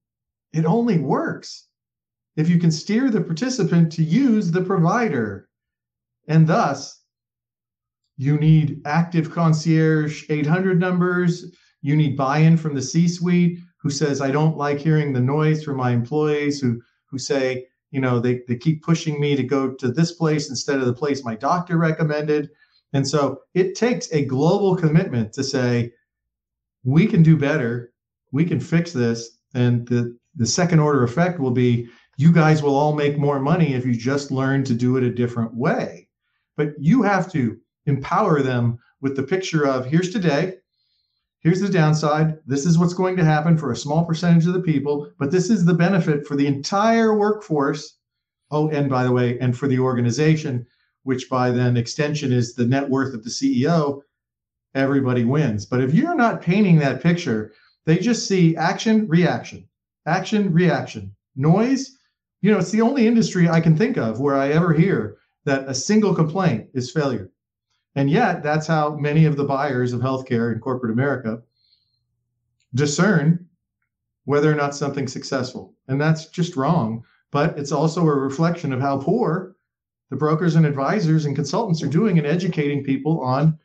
it 0.55 0.65
only 0.65 0.99
works 0.99 1.69
if 2.37 2.49
you 2.49 2.59
can 2.59 2.71
steer 2.71 3.11
the 3.11 3.21
participant 3.21 3.93
to 3.93 4.03
use 4.03 4.51
the 4.51 4.63
provider. 4.63 5.51
And 6.27 6.47
thus, 6.47 7.03
you 8.17 8.39
need 8.39 8.81
active 8.87 9.31
concierge 9.31 10.25
800 10.31 10.81
numbers. 10.81 11.55
You 11.83 11.97
need 11.97 12.17
buy 12.17 12.39
in 12.39 12.57
from 12.57 12.75
the 12.75 12.81
C 12.81 13.09
suite 13.09 13.59
who 13.87 13.91
says, 13.91 14.21
I 14.21 14.33
don't 14.33 14.57
like 14.57 14.81
hearing 14.81 15.13
the 15.13 15.21
noise 15.21 15.63
from 15.63 15.77
my 15.77 15.93
employees 15.93 16.61
who, 16.61 16.83
who 17.05 17.19
say, 17.19 17.69
you 17.93 18.01
know, 18.01 18.19
they, 18.19 18.41
they 18.49 18.57
keep 18.57 18.83
pushing 18.83 19.21
me 19.21 19.37
to 19.37 19.45
go 19.45 19.75
to 19.75 19.93
this 19.93 20.11
place 20.11 20.51
instead 20.51 20.81
of 20.81 20.87
the 20.87 20.93
place 20.93 21.23
my 21.23 21.37
doctor 21.37 21.77
recommended. 21.77 22.51
And 22.95 23.07
so 23.07 23.43
it 23.55 23.77
takes 23.77 24.13
a 24.13 24.25
global 24.25 24.75
commitment 24.75 25.33
to 25.35 25.45
say, 25.45 25.93
we 26.83 27.07
can 27.07 27.23
do 27.23 27.37
better, 27.37 27.93
we 28.33 28.45
can 28.45 28.59
fix 28.59 28.93
this. 28.93 29.39
And 29.55 29.87
the, 29.87 30.19
the 30.35 30.47
second 30.47 30.81
order 30.81 31.05
effect 31.05 31.39
will 31.39 31.53
be 31.53 31.89
you 32.17 32.33
guys 32.33 32.65
will 32.65 32.75
all 32.75 32.93
make 32.93 33.17
more 33.19 33.39
money 33.39 33.75
if 33.75 33.87
you 33.87 33.95
just 33.95 34.33
learn 34.33 34.65
to 34.65 34.75
do 34.75 34.97
it 34.97 35.05
a 35.05 35.15
different 35.15 35.55
way. 35.55 36.09
But 36.57 36.71
you 36.81 37.03
have 37.03 37.31
to 37.35 37.57
empower 37.87 38.43
them 38.43 38.81
with 39.01 39.15
the 39.15 39.23
picture 39.23 39.65
of 39.65 39.87
here's 39.87 40.11
today, 40.11 40.55
here's 41.47 41.61
the 41.61 41.69
downside, 41.69 42.37
this 42.45 42.67
is 42.67 42.77
what's 42.77 42.93
going 42.93 43.17
to 43.17 43.25
happen 43.25 43.57
for 43.57 43.71
a 43.71 43.77
small 43.77 44.05
percentage 44.05 44.49
of 44.49 44.53
the 44.53 44.61
people, 44.61 45.13
but 45.17 45.31
this 45.31 45.49
is 45.49 45.65
the 45.65 45.73
benefit 45.73 46.27
for 46.27 46.35
the 46.35 46.45
entire 46.45 47.17
workforce. 47.17 47.99
Oh, 48.51 48.69
and 48.71 48.91
by 48.91 49.05
the 49.05 49.13
way, 49.13 49.39
and 49.39 49.57
for 49.57 49.69
the 49.69 49.79
organization, 49.79 50.67
which 51.05 51.31
by 51.31 51.53
then 51.53 51.77
extension 51.77 52.33
is 52.33 52.55
the 52.55 52.67
net 52.67 52.91
worth 52.91 53.15
of 53.15 53.23
the 53.23 53.31
CEO, 53.31 54.01
everybody 54.75 55.25
wins. 55.25 55.67
But 55.67 55.83
if 55.83 55.95
you're 55.95 56.17
not 56.17 56.43
painting 56.43 56.81
that 56.81 57.01
picture, 57.01 57.53
they 57.85 57.99
just 57.99 58.27
see 58.27 58.57
action, 58.57 59.07
reaction, 59.07 59.69
action, 60.05 60.53
reaction, 60.53 61.15
noise. 61.37 61.97
You 62.43 62.51
know, 62.51 62.59
it's 62.59 62.73
the 62.73 62.83
only 62.83 63.07
industry 63.07 63.49
I 63.49 63.61
can 63.61 63.77
think 63.77 63.97
of 63.97 64.19
where 64.19 64.35
I 64.35 64.49
ever 64.49 64.73
hear 64.73 65.19
that 65.45 65.69
a 65.69 65.75
single 65.75 66.13
complaint 66.13 66.71
is 66.75 66.91
failure. 66.91 67.31
And 67.97 68.11
yet, 68.11 68.43
that's 68.43 68.67
how 68.67 68.95
many 68.97 69.25
of 69.25 69.37
the 69.37 69.45
buyers 69.45 69.95
of 69.95 70.01
healthcare 70.01 70.53
in 70.53 70.61
corporate 70.61 70.93
America 70.93 71.43
discern 72.75 73.47
whether 74.27 74.53
or 74.53 74.55
not 74.55 74.75
something's 74.75 75.13
successful. 75.13 75.75
And 75.89 75.99
that's 75.99 76.27
just 76.27 76.57
wrong. 76.57 77.03
But 77.31 77.59
it's 77.59 77.73
also 77.73 78.07
a 78.07 78.15
reflection 78.15 78.73
of 78.73 78.81
how 78.81 78.99
poor 78.99 79.57
the 80.11 80.17
brokers 80.17 80.57
and 80.57 80.67
advisors 80.67 81.25
and 81.25 81.35
consultants 81.35 81.83
are 81.83 81.89
doing 81.89 82.19
in 82.19 82.27
educating 82.27 82.85
people 82.85 83.21
on 83.21 83.59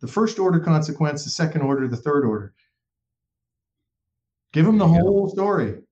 the 0.00 0.06
first 0.06 0.38
order 0.38 0.60
consequence, 0.60 1.24
the 1.24 1.30
second 1.30 1.62
order, 1.62 1.88
the 1.88 1.96
third 1.96 2.24
order. 2.24 2.54
Give 4.52 4.64
them 4.64 4.78
the 4.78 4.88
whole 4.88 5.28
story. 5.28 5.82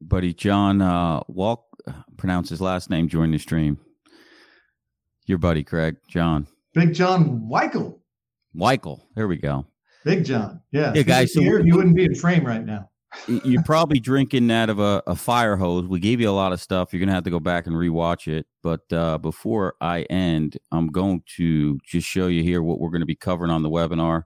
Buddy 0.00 0.34
John 0.34 0.82
uh, 0.82 1.20
Walk, 1.28 1.64
pronounce 2.16 2.48
his 2.50 2.60
last 2.60 2.90
name 2.90 3.06
during 3.06 3.30
the 3.30 3.38
stream. 3.38 3.78
Your 5.30 5.38
buddy 5.38 5.62
Craig, 5.62 5.96
John. 6.08 6.48
Big 6.74 6.92
John 6.92 7.48
Weichel. 7.48 8.00
Weichel. 8.56 9.02
There 9.14 9.28
we 9.28 9.36
go. 9.36 9.64
Big 10.04 10.24
John. 10.24 10.60
Yeah. 10.72 10.92
Yeah, 10.92 11.02
guys. 11.02 11.32
So 11.32 11.40
here, 11.40 11.60
you 11.60 11.76
wouldn't 11.76 11.94
be 11.94 12.04
in 12.04 12.16
frame 12.16 12.44
right 12.44 12.64
now. 12.66 12.90
you're 13.28 13.62
probably 13.64 14.00
drinking 14.00 14.50
out 14.50 14.70
of 14.70 14.80
a, 14.80 15.04
a, 15.06 15.14
fire 15.14 15.54
hose. 15.54 15.86
We 15.86 16.00
gave 16.00 16.20
you 16.20 16.28
a 16.28 16.32
lot 16.32 16.52
of 16.52 16.60
stuff. 16.60 16.92
You're 16.92 16.98
gonna 16.98 17.12
have 17.12 17.22
to 17.22 17.30
go 17.30 17.38
back 17.38 17.68
and 17.68 17.76
rewatch 17.76 18.26
it. 18.26 18.44
But 18.64 18.92
uh, 18.92 19.18
before 19.18 19.76
I 19.80 20.02
end, 20.02 20.58
I'm 20.72 20.88
going 20.88 21.22
to 21.36 21.78
just 21.86 22.08
show 22.08 22.26
you 22.26 22.42
here 22.42 22.60
what 22.60 22.80
we're 22.80 22.90
going 22.90 23.02
to 23.02 23.06
be 23.06 23.14
covering 23.14 23.52
on 23.52 23.62
the 23.62 23.70
webinar. 23.70 24.24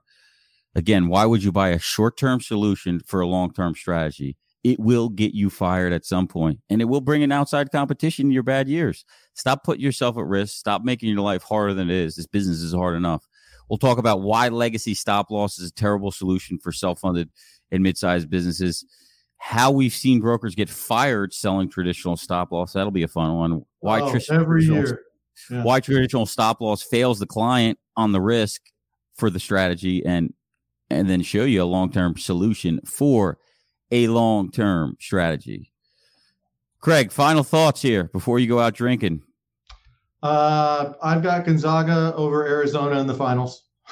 Again, 0.73 1.07
why 1.07 1.27
would 1.27 1.43
you 1.43 1.51
buy 1.51 1.69
a 1.69 1.79
short-term 1.79 2.41
solution 2.41 2.99
for 2.99 3.21
a 3.21 3.27
long-term 3.27 3.75
strategy? 3.75 4.37
It 4.65 4.79
will 4.79 5.09
get 5.09 5.35
you 5.35 5.51
fired 5.51 5.93
at 5.93 6.05
some 6.05 6.25
point, 6.25 6.59
and 6.71 6.81
it 6.81 6.85
will 6.85 6.99
bring 6.99 7.21
an 7.21 7.31
outside 7.31 7.71
competition 7.71 8.25
in 8.25 8.31
your 8.31 8.41
bad 8.41 8.67
years. 8.67 9.05
Stop 9.35 9.63
putting 9.63 9.83
yourself 9.83 10.17
at 10.17 10.25
risk. 10.25 10.57
Stop 10.57 10.83
making 10.83 11.09
your 11.09 11.21
life 11.21 11.43
harder 11.43 11.75
than 11.75 11.91
it 11.91 11.95
is. 11.95 12.15
This 12.15 12.25
business 12.25 12.61
is 12.61 12.73
hard 12.73 12.95
enough. 12.95 13.27
We'll 13.69 13.77
talk 13.77 13.99
about 13.99 14.21
why 14.21 14.47
legacy 14.47 14.95
stop 14.95 15.29
loss 15.29 15.59
is 15.59 15.69
a 15.69 15.73
terrible 15.73 16.09
solution 16.09 16.57
for 16.57 16.71
self-funded 16.71 17.29
and 17.69 17.83
mid-sized 17.83 18.27
businesses. 18.27 18.83
How 19.37 19.69
we've 19.69 19.93
seen 19.93 20.19
brokers 20.19 20.55
get 20.55 20.67
fired 20.67 21.31
selling 21.31 21.69
traditional 21.69 22.17
stop 22.17 22.51
loss. 22.51 22.73
That'll 22.73 22.89
be 22.89 23.03
a 23.03 23.07
fun 23.07 23.35
one. 23.35 23.61
Why 23.81 24.01
oh, 24.01 24.17
every 24.31 24.65
year. 24.65 24.99
Yeah. 25.51 25.61
Why 25.61 25.79
traditional 25.79 26.25
stop 26.25 26.59
loss 26.59 26.81
fails 26.81 27.19
the 27.19 27.27
client 27.27 27.77
on 27.95 28.13
the 28.13 28.21
risk 28.21 28.61
for 29.15 29.29
the 29.29 29.39
strategy 29.39 30.03
and 30.03 30.33
and 30.89 31.07
then 31.07 31.21
show 31.21 31.43
you 31.43 31.61
a 31.61 31.65
long-term 31.65 32.17
solution 32.17 32.79
for 32.83 33.37
a 33.91 34.07
long-term 34.07 34.97
strategy. 34.99 35.71
Craig, 36.79 37.11
final 37.11 37.43
thoughts 37.43 37.81
here 37.81 38.05
before 38.05 38.39
you 38.39 38.47
go 38.47 38.59
out 38.59 38.75
drinking. 38.75 39.23
Uh, 40.21 40.93
I've 41.01 41.23
got 41.23 41.45
Gonzaga 41.45 42.13
over 42.15 42.47
Arizona 42.47 42.99
in 42.99 43.07
the 43.07 43.13
finals. 43.13 43.63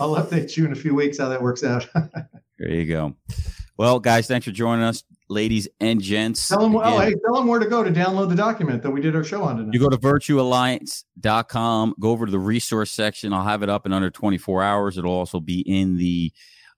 I'll 0.00 0.16
update 0.16 0.56
you 0.56 0.66
in 0.66 0.72
a 0.72 0.76
few 0.76 0.94
weeks 0.94 1.18
how 1.18 1.28
that 1.28 1.40
works 1.40 1.64
out. 1.64 1.88
there 2.58 2.70
you 2.70 2.86
go. 2.86 3.14
Well, 3.78 4.00
guys, 4.00 4.26
thanks 4.26 4.44
for 4.44 4.52
joining 4.52 4.84
us, 4.84 5.04
ladies 5.28 5.68
and 5.80 6.00
gents. 6.00 6.46
Tell 6.46 6.60
them, 6.60 6.76
oh, 6.76 6.98
hey, 7.00 7.14
tell 7.24 7.34
them 7.34 7.46
where 7.46 7.58
to 7.58 7.66
go 7.66 7.82
to 7.82 7.90
download 7.90 8.28
the 8.28 8.34
document 8.34 8.82
that 8.82 8.90
we 8.90 9.00
did 9.00 9.16
our 9.16 9.24
show 9.24 9.42
on 9.42 9.56
tonight. 9.56 9.72
You 9.72 9.80
go 9.80 9.88
to 9.88 9.96
virtuealliance.com, 9.96 11.94
go 11.98 12.10
over 12.10 12.26
to 12.26 12.32
the 12.32 12.38
resource 12.38 12.90
section. 12.90 13.32
I'll 13.32 13.44
have 13.44 13.62
it 13.62 13.68
up 13.68 13.86
in 13.86 13.92
under 13.92 14.10
24 14.10 14.62
hours. 14.62 14.98
It'll 14.98 15.12
also 15.12 15.40
be 15.40 15.60
in 15.60 15.96
the 15.96 16.32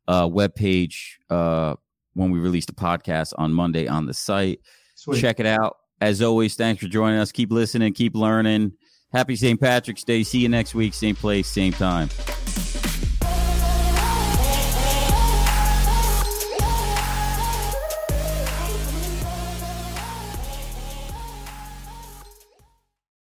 uh, 0.08 0.28
webpage 0.28 1.14
uh, 1.30 1.74
when 2.14 2.30
we 2.30 2.38
release 2.38 2.66
the 2.66 2.72
podcast 2.72 3.32
on 3.36 3.52
Monday 3.52 3.86
on 3.86 4.06
the 4.06 4.14
site. 4.14 4.60
Sweet. 4.94 5.20
Check 5.20 5.40
it 5.40 5.46
out. 5.46 5.76
As 6.00 6.22
always, 6.22 6.54
thanks 6.54 6.82
for 6.82 6.88
joining 6.88 7.18
us. 7.18 7.32
Keep 7.32 7.52
listening, 7.52 7.92
keep 7.92 8.14
learning. 8.14 8.72
Happy 9.12 9.36
St. 9.36 9.60
Patrick's 9.60 10.04
Day. 10.04 10.22
See 10.24 10.40
you 10.40 10.48
next 10.48 10.74
week, 10.74 10.92
same 10.92 11.16
place, 11.16 11.46
same 11.46 11.72
time. 11.72 12.08